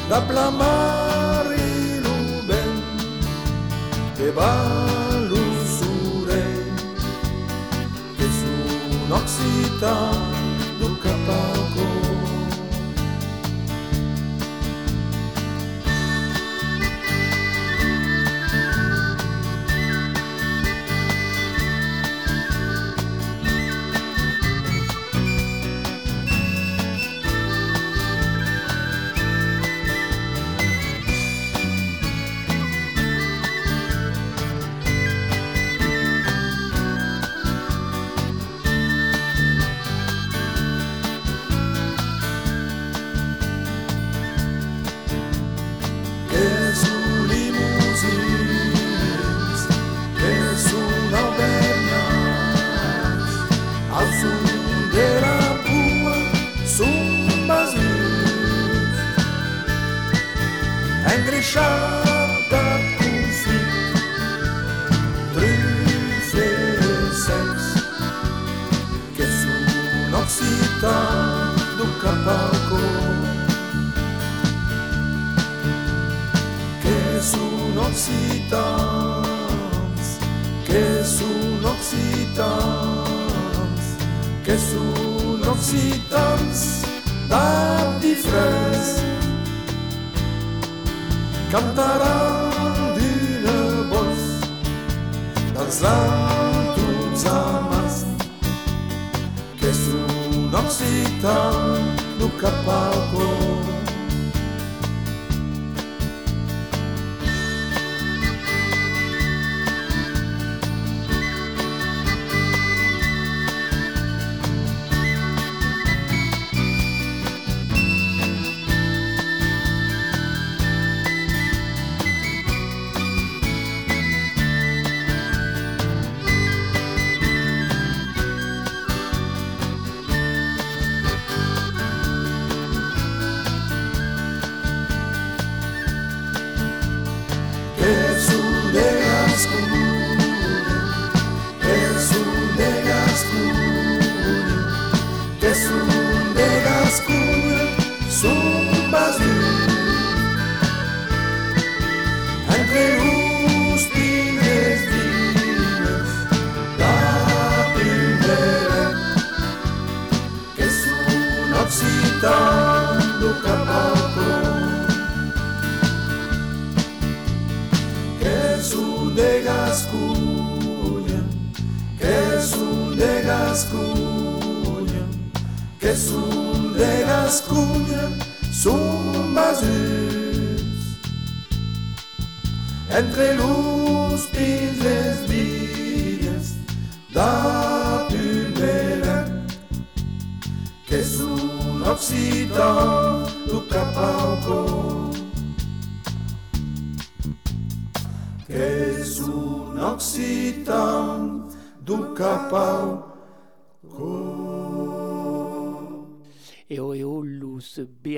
[0.10, 2.74] da plamar iluben
[4.17, 5.43] te balu
[5.78, 6.45] zure.
[8.26, 9.95] Ez un oxita
[10.80, 11.79] du kapako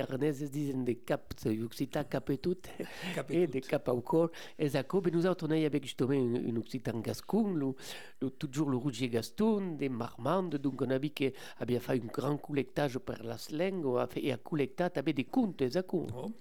[0.01, 1.33] bearnezes dizen de cap
[1.63, 2.67] occita capetut
[3.29, 4.29] et de cap au cor.
[4.57, 7.73] Es a cobe nous a avec justement une, une occitan gascon le,
[8.21, 10.55] le, toujours le rougier gaston des marmandes.
[10.57, 14.23] Donc on a vu que avait fait un grand collectage per las lengues a fait
[14.25, 16.31] et a collectat avait des contes es a con Oh.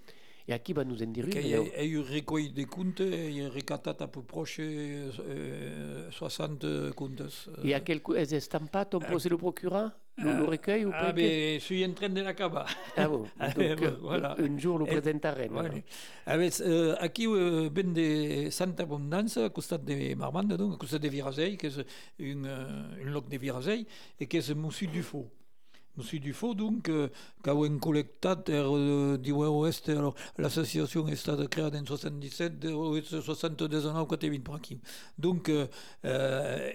[0.47, 3.49] et a qui va nous en dire une è, è un recueil de contes, è
[3.49, 7.49] ricattato a più proche eh, 60 contes.
[7.63, 9.91] et a quel coup es estampat on peut se le procurer
[10.23, 12.67] le, le recueil ou Ah, pas ben, je suis en train de l'acabar.
[12.97, 14.35] ah bon Ah, donc euh, voilà.
[14.39, 15.71] un jour le Et- présentarem alors.
[15.71, 15.83] Vale.
[16.25, 20.99] Avec, euh, aquí euh, ben de Santa Abondance, a costat de Marmande, donc, a costat
[20.99, 21.79] de Virasei, que és
[22.19, 23.85] un, euh, un loc de Virasei,
[24.19, 25.27] et que és Moussu du Faux.
[25.97, 27.09] Moussu du Faux, donc, euh,
[27.43, 33.01] qu'au en col·lectat er, euh, du Oest, alors, l'associació ha estat creada en 77, de
[33.01, 34.79] 72 ans, 4 20 per aquí.
[35.17, 35.67] Donc, euh,
[36.05, 36.71] euh,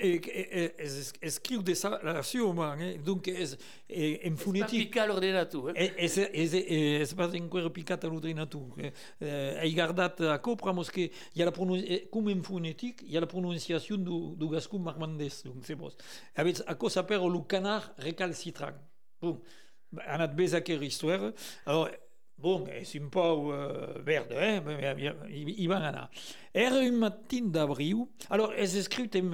[0.78, 2.98] es, escriu de sa relació, man, eh?
[2.98, 5.92] donc, eh, en Pas fonétique, picar l'ordinateur eh?
[5.96, 7.30] E, e, e, e, e pas
[7.72, 8.74] picat a l'ordinatur.
[8.78, 13.96] Eh, eh, hai guardat a copra, mos que hi ha la eh, en la pronunciació
[13.96, 15.76] du, gascun marmandès, donc c'est.
[16.34, 18.76] Avec, a cosa per lo canard recalcitrant.
[19.22, 19.38] Bon,
[20.02, 21.32] ha anat aquesta història.
[21.64, 21.90] Alors,
[22.38, 22.66] bon,
[23.00, 24.60] un pau uh, eh?
[24.60, 26.08] mais, hi, hi van anar.
[26.52, 29.30] Era un matin d'abril, alors és escrit en.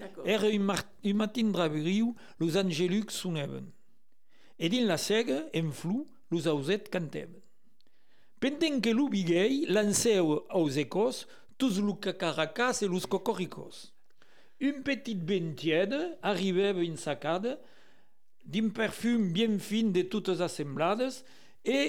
[0.00, 0.26] D'accord.
[0.26, 3.70] Era un, matin d'abril, los angelucs sonaven.
[4.58, 7.40] E din la sega, en flu, los auset canteven.
[8.40, 11.26] Penden que lo biguei lanceu aos ecos
[11.60, 13.92] tous lo cacaracas e los cocoricos.
[14.60, 16.16] Un petit vent tiède
[16.82, 17.58] in sacada
[18.52, 21.24] d'un perfum bien fin de totes assemblades
[21.64, 21.80] e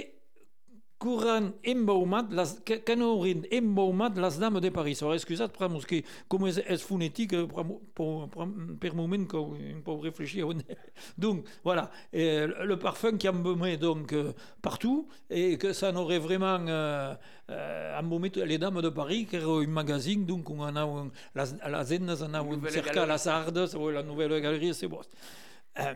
[1.02, 2.62] courant embaumat, las,
[3.02, 5.00] haurin embaumat les dames de Paris.
[5.02, 10.48] Alors, excusat, per que com és, és fonètic, per, moment que on peut réfléchir.
[10.48, 10.78] on est-
[11.18, 14.32] Donc, voilà, et le parfum qui embaumait donc euh,
[14.62, 17.16] partout et que ça n'aurait vraiment euh,
[17.50, 21.94] euh, embaumé les dames de Paris, qui era un magazine, donc on anava, les, les
[21.96, 23.12] eines anaven Nouvelle cercar galerie.
[23.14, 25.02] les sardes, ouais, la nouvelle galerie, c'est bon.
[25.80, 25.96] Euh,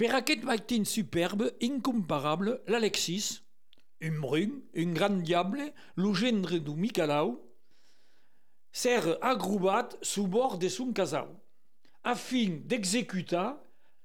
[0.00, 3.42] Per aquest matin superbe, incomparable, l'Alexis,
[4.00, 7.34] un brun, un grand diable, le gendre du Micalau,
[8.72, 11.28] s'ère agrubat sous bord de son casau,
[12.02, 13.50] afin d'exécuter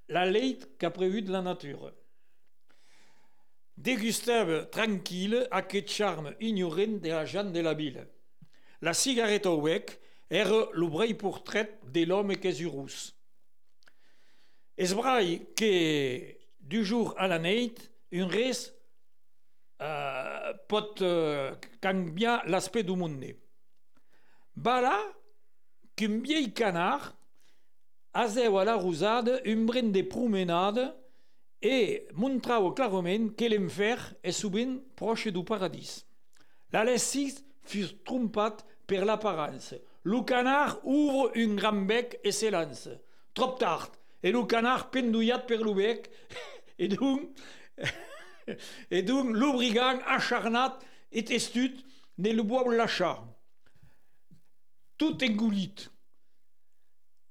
[0.10, 1.93] la lei qu'a prévue de la nature.
[3.78, 8.06] Dégustave tranquille aquest charme ignorant de la gent de la ville.
[8.82, 13.14] La cigarette au bec era le breu portrait de l'homme que és rus.
[14.78, 17.76] Es brai que du jour à la nit,
[18.11, 18.73] un res
[19.82, 21.53] euh, pot euh,
[22.45, 23.26] l'aspect du monde.
[24.55, 24.99] Voilà
[25.95, 27.15] qu'un vieil canard
[28.13, 30.93] azeu a la rosade un brin de promenade
[31.61, 36.05] e montrau clarament que l'enfer és sovint proche du paradís.
[36.71, 39.76] L'Alessis fut trompat per l'apparence.
[40.03, 42.89] Le canard ouvre un grand bec et s'élance.
[43.34, 43.91] Trop tard.
[44.26, 46.09] Et le canard pendouillat per le bec.
[46.80, 47.30] Et donc,
[48.89, 49.36] et donc
[50.07, 50.80] acharnat
[51.11, 51.76] et testut
[52.17, 53.23] ne le bois l'achat.
[54.97, 55.76] Tout engoulit.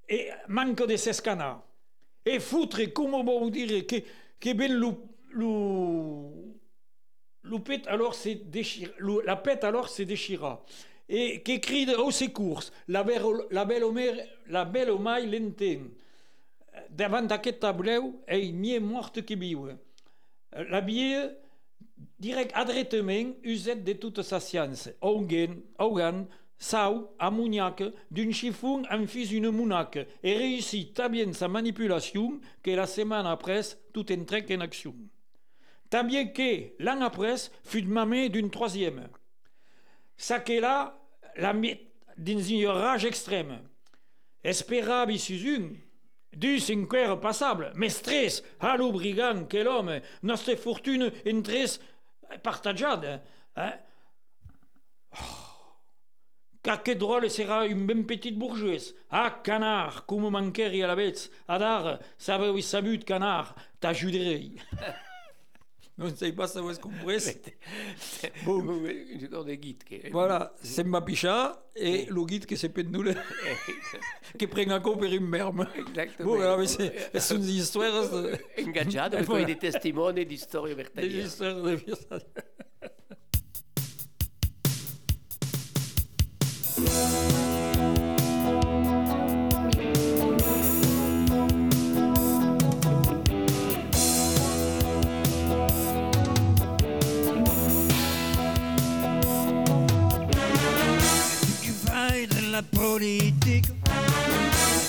[0.08, 1.64] Et manque de ses canards.
[2.24, 3.96] Et foutre, comment vous dire, que,
[4.38, 4.92] que ben le,
[7.42, 8.92] le, alors c'est déchira,
[9.24, 10.64] la pète alors se déchira.
[11.08, 15.90] Et qui crie au secours, la belle, la belle, la belle l'entén.
[16.90, 19.76] Davant d'aquest tableu, ei mieux morte que viu.
[20.52, 21.28] La vie,
[22.18, 24.88] direct adretement, uset de toute sa science.
[25.00, 26.26] Augen, Augan,
[26.58, 32.70] Sau, ammoniac, d'un chiffon en fit une monaque, et réussit tant bien sa manipulation que
[32.70, 33.60] la semaine après,
[33.92, 34.94] tout entrait en action.
[35.90, 39.08] Tant bien que, l'an après, fut mamé d'une troisième.
[40.16, 40.98] Ça que là,
[41.36, 41.76] la mit
[42.16, 43.60] dans une rage extrême.
[44.50, 45.76] Sous une,
[46.36, 51.80] du cinquaire passable, mais stress, à l'obrigant que l'homme, notre fortune en tres
[52.42, 53.22] partageade.
[53.56, 53.72] Hein?
[56.62, 58.94] Car que drôle sera une ben petite bourgeoise.
[59.10, 61.30] Ah, canard, comme manquerie à la bête.
[61.46, 64.52] Adar, ça veut salut de canard, t'ajuderai.
[65.96, 67.18] Non, je sais pas ça où est-ce qu'on pourrait.
[68.44, 68.60] Bon.
[68.84, 69.84] Une sorte de guide.
[69.84, 73.14] que- Voilà, c'est ma picha et le guide que c'est pendule
[74.36, 75.68] qui prend un coup per une merme.
[75.76, 76.32] Exactement.
[76.34, 78.04] Bon, alors, mais c'est une histoire.
[78.10, 81.78] c'est- Ingaggiato, e poi dei testimoni di storie Des histoires de.
[102.54, 103.72] della politica,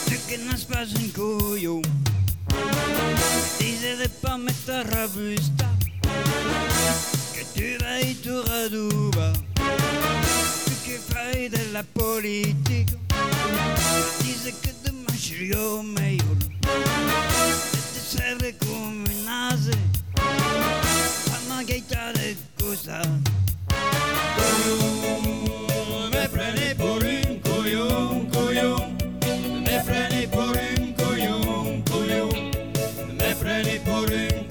[0.06, 1.90] tu che non spasi un coglione,
[3.58, 5.76] dice di pas mettere robusta,
[7.32, 12.98] che tu vai tu raduba, tu che fai della politica,
[14.20, 19.76] dice che ti mangi io meglio, e ti serve come un ase,
[20.20, 23.00] a una gaita di cosa.
[24.38, 25.45] Me
[33.56, 34.26] Anybody.
[34.28, 34.45] put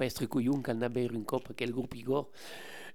[0.00, 2.30] pas couillon quand on a une cop, quel groupe Igor,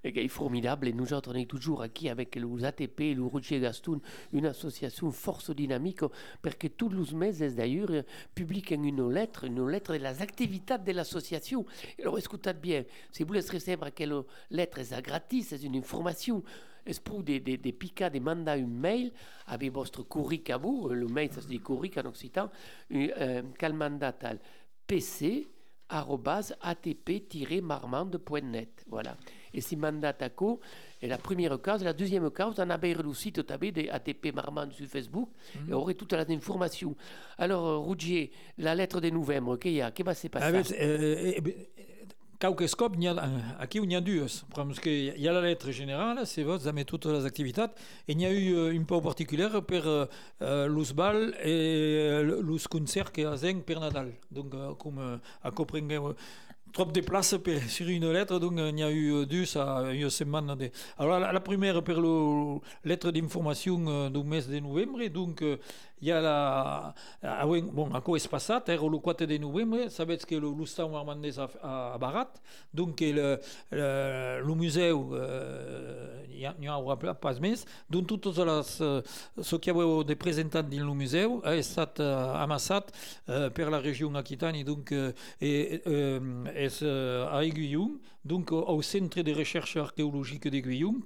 [0.02, 0.88] et qui est formidable.
[0.88, 4.00] Et nous autres, on toujours avec les ATP, le Roger Gastoun,
[4.32, 6.00] une association force dynamique,
[6.42, 8.02] parce que tous les meses d'ailleurs
[8.34, 11.64] publient une lettre, une lettre de las activités de l'association.
[12.00, 16.42] Alors écoutez bien, si vous voulez recevoir quelle lettre, c'est gratis, c'est une information.
[16.84, 19.12] Est-ce pour des, des, des picas, des mandats, un mail?
[19.46, 22.50] Avec votre courric à vous, le mail ça se dit courric en occitan,
[22.92, 24.40] euh, quel mandat tal
[24.86, 25.48] pc
[25.88, 28.84] atp-marmande.net.
[28.88, 29.16] Voilà.
[29.54, 30.60] Et si mandat à co,
[31.02, 34.86] et la première case, la deuxième case, on a le site de ATP Marmande sur
[34.86, 35.28] Facebook
[35.68, 36.96] et on aurait toutes les informations.
[37.38, 40.74] Alors, euh, Rougier, la lettre de novembre, qu'il y a, qu'est-ce qui va se
[42.44, 43.02] euh, eh, bet, Quelques scopes, il
[45.18, 47.66] y a, la lettre générale, c'est votre, met toutes les activités,
[48.08, 49.86] il y a eu euh, une part particulière pour
[50.42, 54.12] euh, l'usbal et euh, l'us concert qui a zen per Nadal.
[54.30, 56.12] Donc, euh, comme euh, à Copenhague, euh,
[56.72, 57.36] trop de places
[57.68, 60.54] sur une lettre, donc euh, il y a eu euh, deux à une semaine.
[60.98, 65.56] Alors, la, la première pour la lettre d'information euh, du mois de novembre, donc euh,
[66.00, 66.94] il y a la...
[67.22, 70.50] Ah, oui, bon, à quoi est passat, eh, le 4 de novembre, savez que le
[70.56, 72.32] l'Ustan Marmandès a, a, a Barat,
[72.72, 73.38] donc le,
[73.70, 79.02] le, le musée, euh, il y a, aura pas més, donc toutes les, euh,
[79.40, 82.86] ce qu'il y avait de présentats dans le musée a estat euh, amassat
[83.28, 87.92] euh, per la région Aquitanie, donc, euh, et, euh, és euh, a Aiguillon,
[88.26, 90.96] donc au, centre de recherche archéologique d'Aiguillon,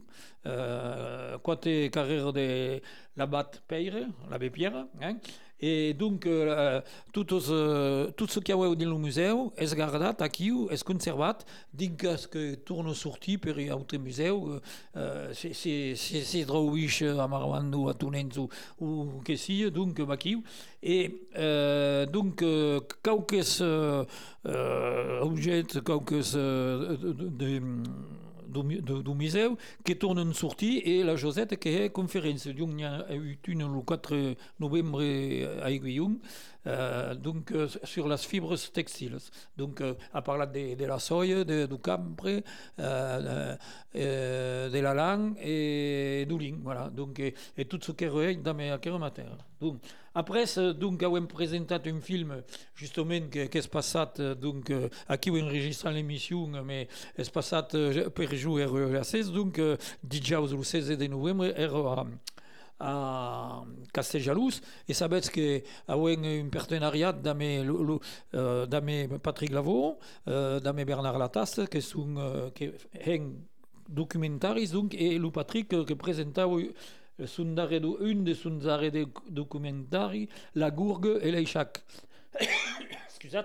[0.46, 2.80] euh, côté carrière de
[3.16, 5.16] l'abat Peire, l'abbé Pierre, hein,
[5.60, 6.80] et donc euh,
[7.12, 11.32] tout, euh, tout ce qu'il y a dans le musée est gardé aquí, est conservé,
[11.74, 14.30] dins que tourne sorti per un autre musée,
[14.96, 18.38] euh, c'est drouish a Marwando, a Tunens
[18.80, 20.42] ou, que si, donc aquí,
[20.82, 22.36] et euh, donc
[23.02, 24.04] quelques euh,
[25.20, 26.36] objets, quelques
[28.50, 29.48] du musée
[29.84, 32.46] qui tourne une sortie et la Josette qui est conférence.
[32.48, 35.02] Donc, il eu une le 4 novembre
[35.62, 36.18] à Aiguillon,
[37.14, 39.16] donc euh, sur les fibres textiles.
[39.56, 42.42] Donc, euh, à parler de, de la soie, de, du cambre,
[42.78, 43.56] euh,
[43.96, 46.58] euh, de la langue et du lin.
[46.62, 46.90] Voilà.
[46.90, 49.38] Donc, et, et tout ce qui est dans mes matières.
[49.60, 49.78] Donc,
[50.14, 50.44] après,
[50.74, 52.42] donc, avons présenté un film
[52.74, 53.98] justement qui, qui est passé
[54.40, 54.72] donc,
[55.08, 57.56] aquí où enregistrant l'émission, mais est passé
[58.14, 58.64] per jouer
[58.98, 59.60] a 16, donc
[60.02, 61.46] dijous le 16 de novembre
[62.80, 70.60] era a Castelljalús et sabets que avem un partenariat d'ame, uh, d'ame Patrick Lavaux, uh,
[70.60, 73.36] d'ame Bernard Latas, que sont uh, que hen
[73.88, 76.56] documentaris donc et le Patrick que presentava
[77.26, 81.82] son darrer un de son darrer de documentari La Gourgue et l'Eixac.
[83.08, 83.42] Excusez,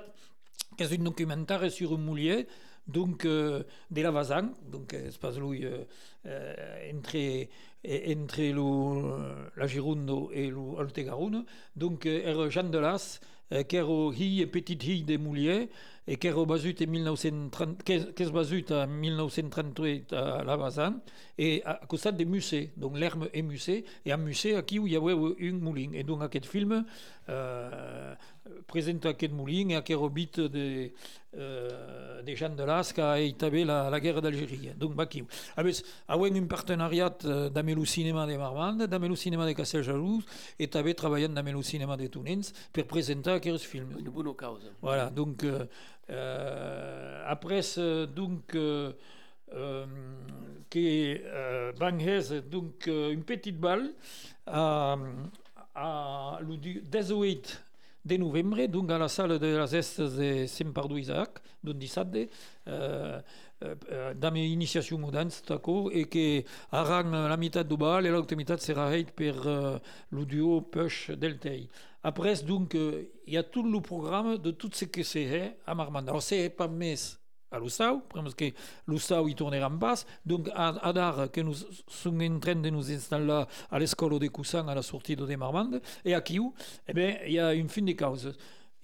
[0.77, 2.47] que és un documentari sur un moulier?
[2.87, 5.83] Donc euh, de la Vazan, donc espace lui euh,
[6.25, 7.47] euh, entre
[7.87, 9.19] entre lo,
[9.55, 13.19] la Gironde et l'Alte Garonne, donc er Jean de Las,
[13.51, 15.69] euh, qui era hi petite hi de Moulier,
[16.07, 20.99] et qui era basut en 1930, qui est basut en 1938 à la Vazan,
[21.37, 24.87] et à, à costat de musée, donc l'herbe est musée, et un musée aquí où
[24.87, 25.91] il y avait un moulin.
[25.93, 26.85] Et donc aquest film
[27.29, 28.15] euh,
[28.67, 30.91] présente aquest moulin et aquest robit de,
[31.35, 34.71] euh, de Jean de Las qui a établi la, la guerre d'Algérie.
[34.77, 35.23] Donc aquí.
[35.57, 39.55] A més, avem un partenariat euh, amb el cinema de Marmande, amb el cinema de
[39.57, 40.25] Castelljalús,
[40.59, 43.97] et també treballant amb el cinema de Tunens per presentar aquests films.
[43.99, 44.71] Une bonne cause.
[44.81, 48.93] Voilà, donc euh, euh, après, euh, donc, euh,
[49.53, 49.85] euh,
[50.69, 53.91] que euh, Van Hez, donc euh, une petite balle
[54.45, 54.97] à,
[55.73, 57.63] à le 18
[58.05, 62.29] de novembre, donc à la salle de les Estes de Sant Pardo Isaac, d'un dissabte,
[62.67, 63.19] euh,
[63.63, 68.89] euh, initiation moderne, d'accord, et que arran la meitat du bal et l'autre meitat sera
[68.89, 69.79] faite per euh,
[70.11, 71.69] le duo Push Deltei.
[72.03, 75.73] Après, donc, euh, il y a tout le programme de tout ce que c'est à
[75.73, 76.09] Marmande.
[76.09, 76.95] Alors, c'est pas mes
[77.51, 78.45] à l'Oustau, parce que
[78.85, 80.05] l'Oustau il tournera en passe.
[80.25, 81.55] Donc, à, à Dar, que nous
[81.87, 85.81] sommes en train de nous installer à l'école de Coussin à la sortie de Marmande,
[86.03, 86.53] et à Kiou,
[86.87, 88.33] eh bien, il y a une fin de cause.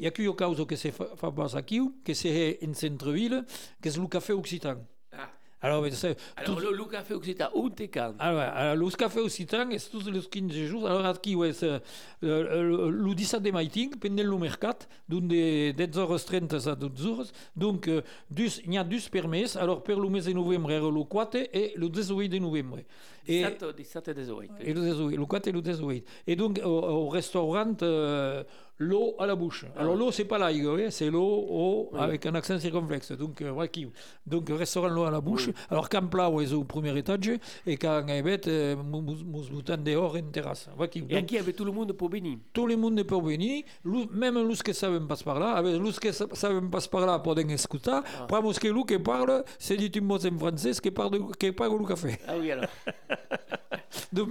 [0.01, 3.45] Il y a qu'une cause que c'est fait pas à Kiou, que c'est en centre-ville,
[3.79, 4.77] que c'est le café occitan.
[5.11, 5.29] Ah.
[5.61, 9.69] Alors, c'est Alors, le, le café occitan, où t'es quand alors, alors, le café occitan,
[9.69, 10.87] és tous els 15 jours.
[10.87, 11.77] Alors, aquí és uh,
[12.23, 17.31] el 17 de maig, pendent le mercat, d'un de 10 hores 30 a 12 hores.
[17.55, 19.55] Donc, uh, dus, n'hi ha dos per mes.
[19.55, 22.79] Alors, per le mes de novembre le 4 et le 18 de novembre.
[23.27, 24.51] Et, 17, 17 e 18.
[24.61, 26.05] et le 18, le 4 et le 18.
[26.25, 28.43] Et donc, au, au restaurant, euh,
[28.81, 29.65] l'eau à la bouche.
[29.77, 33.11] Alors, l'eau, c'est pas l'ail, hein, c'est l'eau au- avec un accent circonflexe.
[33.11, 33.87] Donc, euh, qui-
[34.25, 35.49] donc restaurant l'eau à la bouche.
[35.69, 37.31] Alors, quand plat, ouais, c'est au premier étage,
[37.65, 40.67] et quand est bête, euh, boutant dehors en terrasse.
[40.89, 42.37] Qui- Et donc, aquí avait tout le monde pour venir.
[42.53, 45.99] tout le monde peut venir, Lu- même los que saben pas par là, avec los
[45.99, 48.25] que sa- saben pas par là poden escutar, Ah.
[48.27, 51.75] pramos que lu que parle, c'est dit un mot en français que parle que paga
[51.77, 52.17] le café.
[52.27, 52.65] Ah oui, alors.
[54.13, 54.29] Donc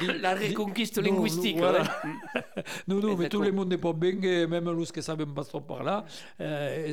[0.00, 0.34] di- La
[1.00, 1.58] no, linguistique.
[1.58, 1.82] voilà.
[1.82, 2.40] hein.
[2.88, 5.44] Non, non, mais tout le monde n'est pas bien, et même los que saben pas
[5.60, 6.04] par là,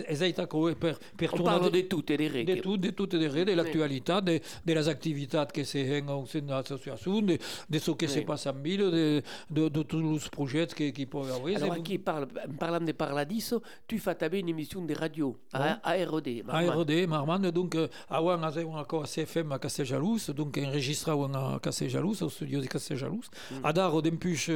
[0.07, 2.61] esaita co per per On parle de tout et des de règles.
[2.61, 6.21] tout, de tout et de rien, de l'actualité, de, de les activités que se font
[6.21, 7.37] au sein de l'association, de,
[7.69, 11.05] de ce qui se passe en ville, de, de, de tous les projets qui, qui
[11.05, 11.55] peuvent avoir.
[11.55, 16.43] Alors, aquí, parle, en parlant de Paradiso, tu fais une émission de radio à ARD.
[16.47, 17.75] ARD, Marmande, donc,
[18.09, 23.29] avant, avevamo encore a CFM a Castelljalous, donc enregistravo a Castelljalous, au studio de Castelljalous.
[23.51, 23.65] Mm.
[23.65, 24.51] Adaro, d'empuche,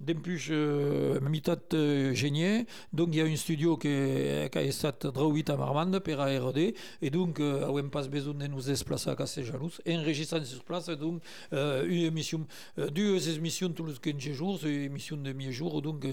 [0.00, 5.50] d'empuche uh, mitat uh, genier, donc il y a un studio qui a estat drawit
[5.50, 6.58] a Marmande per ARD,
[7.02, 10.88] et donc, uh, avem pas besoin de nous desplacer a Castelljalous, et enregistrant sur place,
[10.90, 11.22] donc,
[11.52, 16.06] uh, une émission, deux émissions tous les 15 jours, une émission de mi-jour, donc,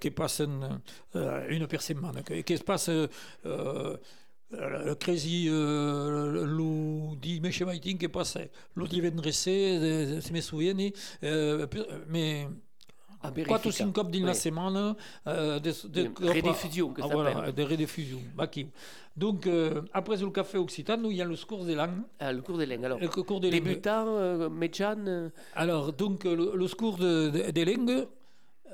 [0.00, 1.18] qui passent uh,
[1.48, 2.90] une per semaine, qui, qui se passe
[4.50, 8.40] le crazy euh, lo dimanche matin che passa
[8.74, 12.46] lo divendrese eh, se mi souviene eh, per- mais
[13.30, 13.84] 4 ou Verifica.
[13.84, 14.38] 5 cops dans la Oui.
[14.38, 14.94] semaine
[15.26, 18.18] euh, de, de, De rediffusion, que ah, ça voilà, de rediffusion
[19.16, 22.42] donc euh, après le café occitan il y a le cours des langues Ah, le
[22.42, 22.84] cours des langues.
[22.84, 26.98] Alors, le cours des langues débutant, euh, médian, euh, alors, donc, euh, le, le cours
[26.98, 28.06] de, de, des langues,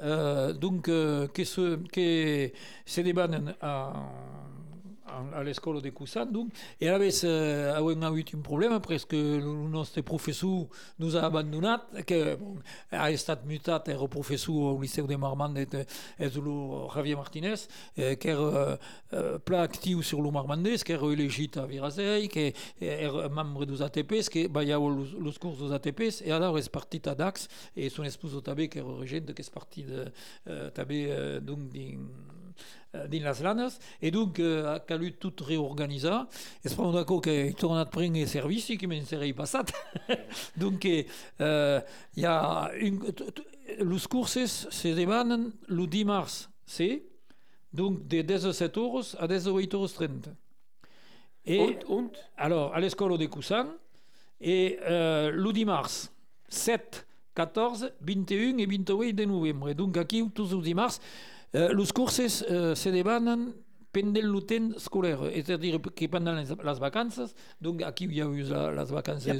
[0.02, 2.50] euh, donc, que se, que
[2.84, 3.92] se débannen à,
[5.12, 9.04] à, à l'école de Cousin, donc, et a vez, euh, avem eu un problème parce
[9.04, 12.56] que le nostre professor nous a abandonat, que bon,
[12.90, 15.86] ha estat mutat, era professor au Liceu de Marmande, et,
[16.18, 16.30] el
[16.94, 18.78] Javier Martínez, que era
[19.12, 23.80] eh, pla actiu sur le Marmandès, que era elegit a Virasei, que era membre dos
[23.80, 27.90] ATPs, que ballava los, los curs dos ATPs, e alors és partit a Dax, e
[27.90, 30.08] son esposo també, que era regent, que és partit de,
[30.46, 31.72] eh, també, eh, donc,
[33.08, 36.26] din, les lanes, e donc eh, ha calut tot reorganitzar,
[36.64, 39.72] es fa d'acord que tornat a prendre servici, que me'n serei passat.
[40.56, 41.06] donc, eh,
[41.40, 41.80] eh,
[42.16, 47.02] hi ha un, t- t- los curses se demanen el dimarts C,
[47.72, 50.28] donc de 17 euros a 18 euros 30.
[51.44, 53.66] Et, und, und, alors, à l'école de Cousin,
[54.40, 56.08] et euh, le dimanche
[56.48, 59.72] 7, 14, 21 et 28 de novembre.
[59.72, 60.98] Donc, aquí, tous les dimanches,
[61.54, 63.52] euh, les courses euh, se débannen
[63.92, 68.26] pendant le temps scolaire, c'est-à-dire que pendant les, les vacances, donc aquí il y a
[68.26, 69.34] eu la, les vacances, Il y a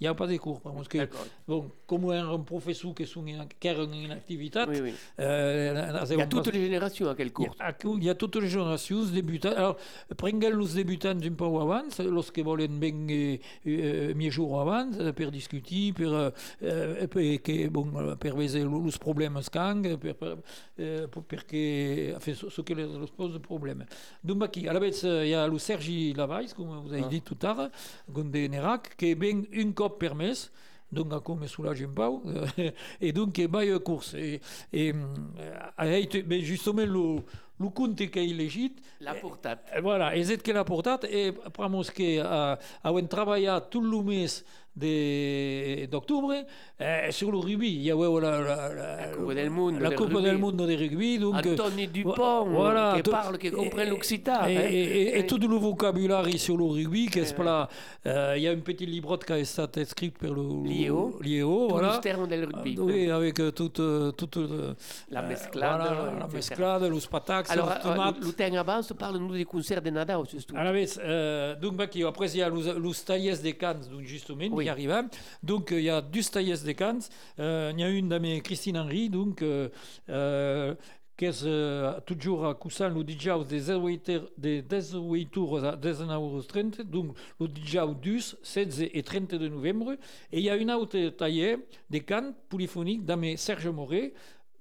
[0.00, 1.08] n'y a pas de cours, parce que,
[1.46, 3.24] bon, comme un professeur qui, sont
[3.60, 4.94] qui en activité, oui, oui.
[5.20, 7.54] euh, Il y a toutes les générations à quel cours
[7.84, 9.52] Il y a toutes les générations débutants.
[9.54, 9.76] Alors,
[10.16, 15.12] prenguem les débutants un peu abans, lorsque volen ben eh, eh, mi jours abans, eh,
[15.12, 19.82] per discutir, per, eh, eh, per, que, bon, eh, per veure els problemes que han,
[20.00, 20.36] per, per,
[20.78, 23.73] eh, perquè fer ce que les les pose problème.
[24.22, 27.08] Donc, aquí, a la vez, eh, hi ha el Sergi Lavalls, com us he Ah.
[27.08, 27.70] dit tot ara,
[28.30, 30.50] de Nerac, que ven un cop per mes,
[30.92, 32.22] donc a com soulage un pau,
[33.00, 34.14] et donc que va a course.
[34.14, 34.40] Et,
[34.72, 37.22] et, euh, mais justement, le,
[37.60, 39.60] le compte qu'il llegit, La portate.
[39.76, 44.44] eh, voilà, el que l'ha portat, i pramos que uh, hem treballat tot el mes
[45.88, 46.44] d'octubre
[46.80, 47.68] eh, sur le rugby.
[47.84, 50.24] Hi haveu la, la, la, La Coupe del Mundo la de Coupe rugby.
[50.24, 51.18] del Mundo de rugby.
[51.18, 54.68] Donc, Anthony Dupont, qui parle, qui comprend l'occitan, Et, hein.
[54.68, 55.26] et, et, Oui.
[55.28, 57.68] tout le vocabulaire sur le rugby, qu'est-ce là
[58.06, 61.18] euh, Il y a une petite librotte qui a été écrite par le L'IEO.
[61.22, 61.94] l'IEO, Tous voilà.
[61.94, 62.76] les termes del rugby.
[62.78, 64.74] Oui, avec euh, toute, euh, toute euh,
[65.08, 67.68] La euh, mesclade, voilà, la mesclade, los patacs, Alors,
[68.20, 70.54] le temps avance, parle-nous des concerts de Nadal, surtout.
[70.72, 74.02] Vez, euh, donc, bah, qui- après, il y a les, les tailles de Cannes, donc,
[74.02, 74.64] justement, Oui.
[74.64, 75.04] qui arrivent.
[75.42, 77.00] Donc, euh, il y a deux tailles de Cannes.
[77.38, 79.68] Euh, il y a une de Christine Henry, donc, euh,
[80.08, 80.74] euh,
[81.16, 83.28] qui est euh, toujours à Cousin, le DJ
[84.36, 89.92] des 18 tours à 19h30, donc le DJ 12, 16 et 30 de novembre.
[90.32, 91.56] Et il y a une autre taille
[91.88, 94.12] de Cannes polyphonique de mes Serge Moret,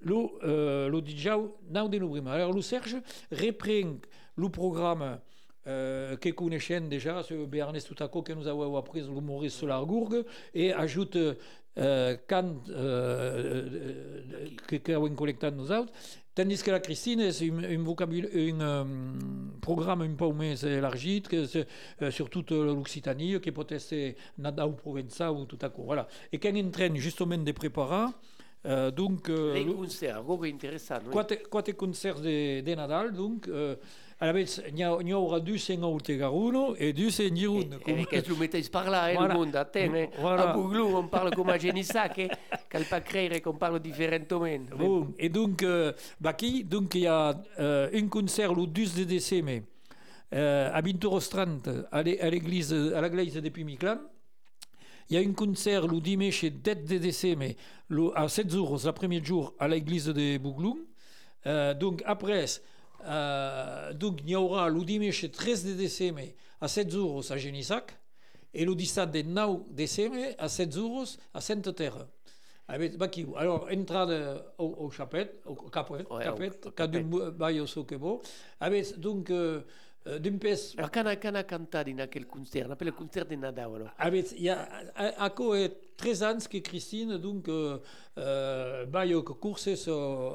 [0.04, 1.30] le, euh, le DJ
[1.70, 2.28] 9 de.
[2.28, 2.98] Alors, le Serge
[3.32, 3.98] reprend
[4.36, 5.20] le programme
[5.68, 9.68] euh, que connaissent déjà, ce Béarnès tout à coup que nous avons appris l'humoriste sur
[9.68, 11.18] l'argourgue, et ajoute
[11.80, 15.92] euh, quand euh, euh, que, collecté nous autres,
[16.36, 17.80] tandis que la Christine, c'est un,
[18.62, 24.74] um, programme un peu plus élargi, euh, sur toute l'Occitanie, qui peut être nada ou
[24.74, 25.84] Provença ou tout à coup.
[25.84, 26.08] Voilà.
[26.32, 28.12] Et quand on entraîne justement des préparats,
[28.66, 31.00] euh, donc, euh, Les concerts, algo intéressant.
[31.06, 31.12] oui.
[31.14, 33.76] Quatre, concerts de, de Nadal, donc, euh,
[34.20, 35.82] a la vez, n'hi ha- n'hi haurà dus en
[36.16, 37.78] Garuno et dus en Gironde.
[37.86, 39.34] Eh, que lo mettéis par là, eh, Voilà.
[39.34, 40.10] le monde, attends, eh.
[40.20, 40.52] Voilà.
[40.52, 42.30] A Bouglou, on parle comme à Genissac, eh.
[42.70, 43.02] Cal pas
[43.42, 44.46] qu'on parle différemment.
[44.78, 45.92] Bon, et donc, euh,
[46.22, 46.34] bah,
[46.64, 49.64] donc, a euh, un concert le 12 de décembre
[50.34, 53.98] euh, à Bintoros-30, à l'é- à l'église, à l'église de Pimiclan.
[55.14, 57.46] Il y a un concert le dimanche 10 de décembre
[57.90, 60.88] le- à 7 jours, l'après-midi jour, à l'église de Bouglou.
[61.46, 62.46] Euh, donc, après,
[63.06, 66.22] euh, donc, il y aura le dimanche 13 de décembre
[66.60, 67.96] à 7 jours à Genissac
[68.56, 72.08] et le 17 de 9 décembre à 7 jours à Sainte-Terre.
[72.68, 77.04] Avec, baki, alors, entrada au, au chapet, au capet, Ouais, capet, au- capet.
[78.00, 78.22] bo.
[78.60, 79.62] Avec, donc, euh,
[80.08, 82.94] euh, d'un pes, Alors, quand on a canté dans quel concert On appelle le
[85.94, 87.78] à, à 13 ans que Christine, donc, euh,
[88.18, 88.86] euh,
[89.40, 90.32] courses au-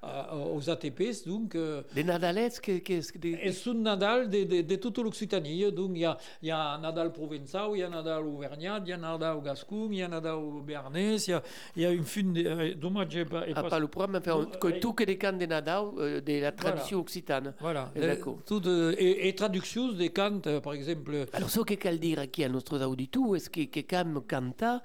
[0.00, 3.00] à- aux ATPs, donc, euh, De Nadalets, que, que,
[3.48, 5.72] Et sous Nadal de, de, de toute l'Occitanie.
[5.72, 8.92] Donc, il y a, y a Nadal provençal, il y a Nadal auvergnat, il y
[8.92, 11.30] a Nadal gascon, il y a Nadal béarnais, il
[11.76, 12.44] y y a une fin de...
[12.46, 13.44] euh, Dommage, pas...
[13.46, 15.32] j'ai Ah, pas- pas le problème, enfin, on- Non, que euh, tout que des cants
[15.32, 17.54] de Nadal, euh, de la tradition occitane.
[17.60, 17.90] Voilà.
[17.96, 18.38] D'accord.
[18.46, 21.26] Tout, euh, et, et traductions des cantes, euh, par exemple...
[21.32, 24.80] Alors, ce que cal dire aquí a nostros auditeurs est que, que quand canta,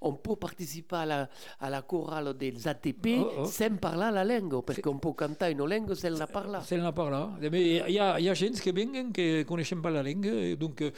[0.00, 1.28] on peut participer à la,
[1.60, 3.44] à la chorale des ATP Oh, oh.
[3.44, 6.58] sans parler la langue, parce qu'on peut canter une langue sans la parler.
[6.64, 7.30] C'est là par là.
[7.50, 10.26] Mais il y a, y a gens qui viennent qui ne connaissent pas la langue.
[10.26, 10.90] Et donc, euh,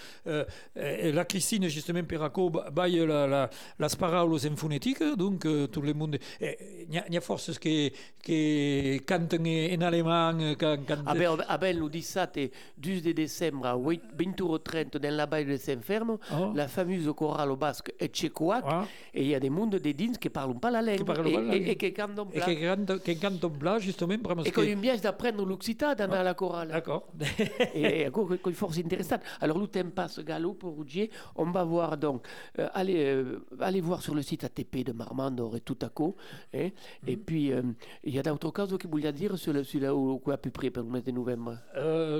[0.77, 5.03] euh, la Christine, justement, Peraco, baille la, la, la paroles en phonétique.
[5.17, 6.19] Donc, euh, tout le monde.
[6.41, 6.57] eh,
[6.89, 7.93] Il y, y a forces qui,
[8.23, 10.33] qui cantent en allemand.
[10.59, 14.03] Quand, quand, Ah ben, ah ben, nous dit ça, t'es 12 de décembre à 8,
[14.19, 16.53] 20h30 dans la baie de Saint-Ferme, Oh.
[16.55, 18.85] la fameuse chorale basque est tchécoaque, Ah.
[19.15, 21.33] Et il y a des mondes des dins qui parlent pas la langue, parlent et,
[21.33, 21.69] pas la langue.
[21.69, 22.45] et qui cantent et plat.
[22.47, 24.45] qui cantent, qui cantent plat, justement, vraiment.
[24.45, 26.69] Et qu'on bien d'apprendre l'occitan dans la chorale.
[26.69, 27.09] D'accord.
[27.75, 29.21] et encore une force intéressante.
[29.41, 31.11] Alors, le temps passe galop pour Rougier.
[31.37, 32.27] On va voir donc,
[32.59, 36.15] euh, allez, euh, allez voir sur le site ATP de Marmande et tout à coup.
[36.55, 36.69] hein.
[37.07, 37.63] Et puis, euh,
[38.05, 39.63] il y a d'autres choses que vous voulez dire sur le,
[39.93, 41.59] au- quoi à peu près pour le mois de novembre?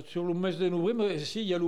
[0.07, 1.59] Sur le mes de novembre, si, il y a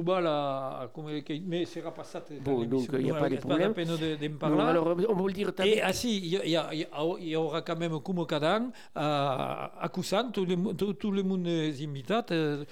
[0.93, 1.07] comme,
[1.47, 2.23] mais c'est pas ça.
[2.43, 3.75] Bon, donc, il y a pas de problème.
[3.75, 5.53] Pas de, de alors, on va le dire.
[5.65, 9.73] Et ah si, il y, y, a- il y aura quand même comme Cadan à,
[9.81, 12.65] à Coussant, tout le, tout, tout le monde est invité, euh,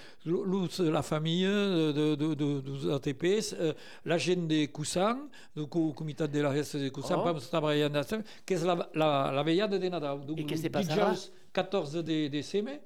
[0.81, 3.73] la famille de, de, de, de, des ATPs, euh,
[4.05, 5.19] la gente de Coussant,
[5.57, 7.25] le co- comité de la reste de Coussant, Oh.
[8.47, 10.25] que é la, la, la veillade de Nadal.
[10.27, 11.11] Donc, Et que le se passera?
[11.11, 12.79] dijous 14 de décembre,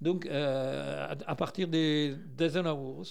[0.00, 3.02] donc euh, à, à partir de 19 euros.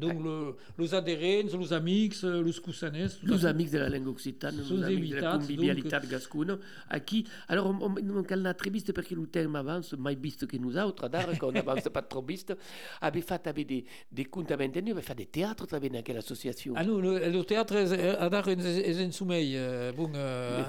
[0.00, 4.56] Donc, le, les adhérents, les amis, les coussanais, tout Los amics de la langue occitane,
[4.56, 9.26] los amics de la convivialitat gascuna, aquí, alors on, on, n'a très vist perquè el
[9.28, 12.54] temps avance, mai vist que nosaltres, d'ara, qu'on avance pas trop vist,
[13.00, 14.70] avait fait avait des, des contes avait
[15.02, 16.74] fait des théâtres també en aquella associació.
[16.76, 19.56] Ah non, le, le théâtre est est un sommeil.
[19.56, 20.62] euh, Bon, euh,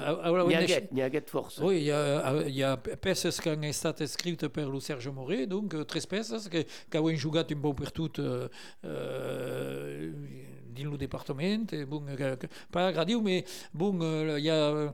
[0.55, 1.63] aquest, n'hi ha aquest força.
[1.63, 5.07] Oui, il y a, il y a peces qui ont été écrites par le Serge
[5.09, 8.47] Moret, donc euh, 13 peces qui ont joué un bon per tout euh,
[9.21, 10.11] euh,
[10.75, 11.41] dans le département.
[11.71, 13.43] Et bon, que- pas gradiu, mais
[13.73, 13.99] bon,
[14.37, 14.91] il y a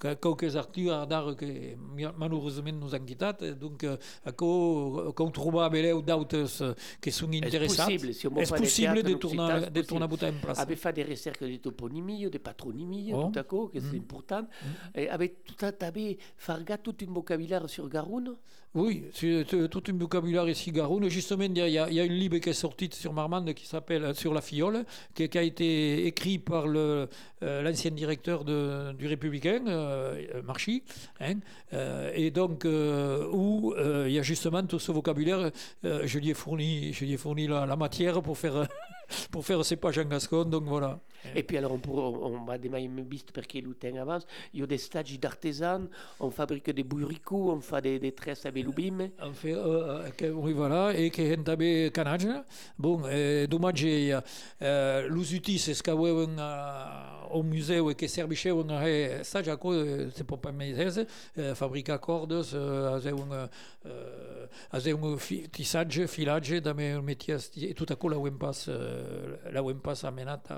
[0.00, 1.46] que- quelques articles d'art que
[2.18, 3.96] malheureusement nous ont quittés, donc euh,
[4.36, 5.30] qu'on qu'on
[5.60, 7.86] à Beleu d'autres qui sont intéressants.
[7.88, 10.36] des possible de tourner, de tourner possible.
[10.36, 10.58] en place?
[10.58, 13.30] avait fait des recherches de toponymie, de patronymies, Oh.
[13.32, 14.46] tout à coup, que c'est important.
[14.94, 15.72] Et avait tout à
[16.36, 18.36] farga tout un vocabulaire sur Garoun.
[18.76, 21.08] Oui, c'est tout un vocabulaire ici Garonne.
[21.08, 24.34] Justement, il y, a, une livre qui est sortie sur Marmande qui s'appelle euh, Sur
[24.34, 27.06] la fiole, qui, a été écrit par euh,
[27.40, 30.82] l'ancien directeur du Républicain, euh, Marchi.
[31.20, 31.36] hein.
[32.14, 35.50] Et donc, où il y a justement tout ce vocabulaire,
[35.82, 38.68] je lui ai fourni, la, matière pour faire,
[39.30, 40.44] pour faire ces pages en gascon.
[40.44, 41.00] Donc voilà.
[41.34, 44.26] Et puis alors on, pourra, on va démarrer mes pistes parce l'outin avance.
[44.54, 45.88] Il y a des stages d'artisans,
[46.20, 49.10] on fabrique des bourricots, on fait des, des tresses avec l'ubime.
[49.22, 52.44] On fait, euh, que, oui, voilà, et que hen també canaggia.
[52.78, 58.82] Bon, eh, domatge eh, los utis es caveuen uh, au museu e que servicheuen a
[58.88, 64.46] he sa jaco eh, se pot pas més eh, fabricar cordes, eh, azeun eh,
[64.76, 69.62] azeun fi, tissatge, filatge, també un métier e tot aco la uem pas eh, la
[69.62, 70.52] uem pas amenat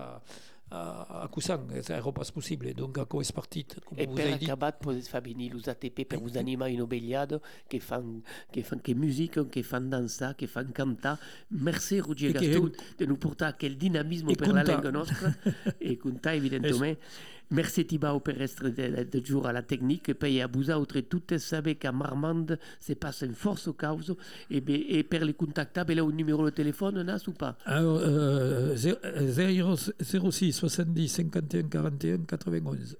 [0.70, 4.32] a a, a Cousin, era pas possible, donc aco es partit, com E vous per
[4.34, 8.80] acabat podes fa venir los ATP per vos animar in obeliado che fan che fan
[8.80, 11.18] che musica, che fan dansa, che fan cantar.
[11.48, 14.74] Merci Roger E Gaston de nous portar quel dynamisme E per la contar.
[14.74, 15.36] langue nostra
[15.78, 16.98] e contar evidentement.
[17.50, 21.38] Merci Tibau per essere de, de jour à la technique, poi a vous autres tutte
[21.38, 24.14] savez qu'à Marmande se passe une force causa
[24.50, 27.56] e, be, e per les contactables là un numéro de téléphone nas ou pas?
[27.64, 32.96] Alors, euh, 06 70 51 41 91.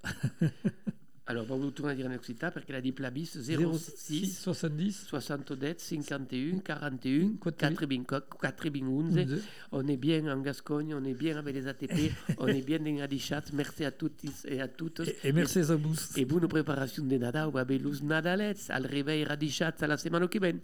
[1.31, 3.59] Alors on nous tourne à dire en occitan perché la diplabis 06
[3.97, 11.13] 06 70 70 51 41 Quatre- 4 11 On est bien en Gascogne, on est
[11.13, 13.43] bien avec les ATP, on est bien dans Radichat.
[13.53, 15.01] Merci à toutes et à toutes.
[15.01, 15.95] Et, et merci à vous.
[16.17, 20.27] Et bonne préparation de Nadal, ou à Belus Nadalets, al réveil Radichat à la semaine
[20.29, 20.55] qui vient.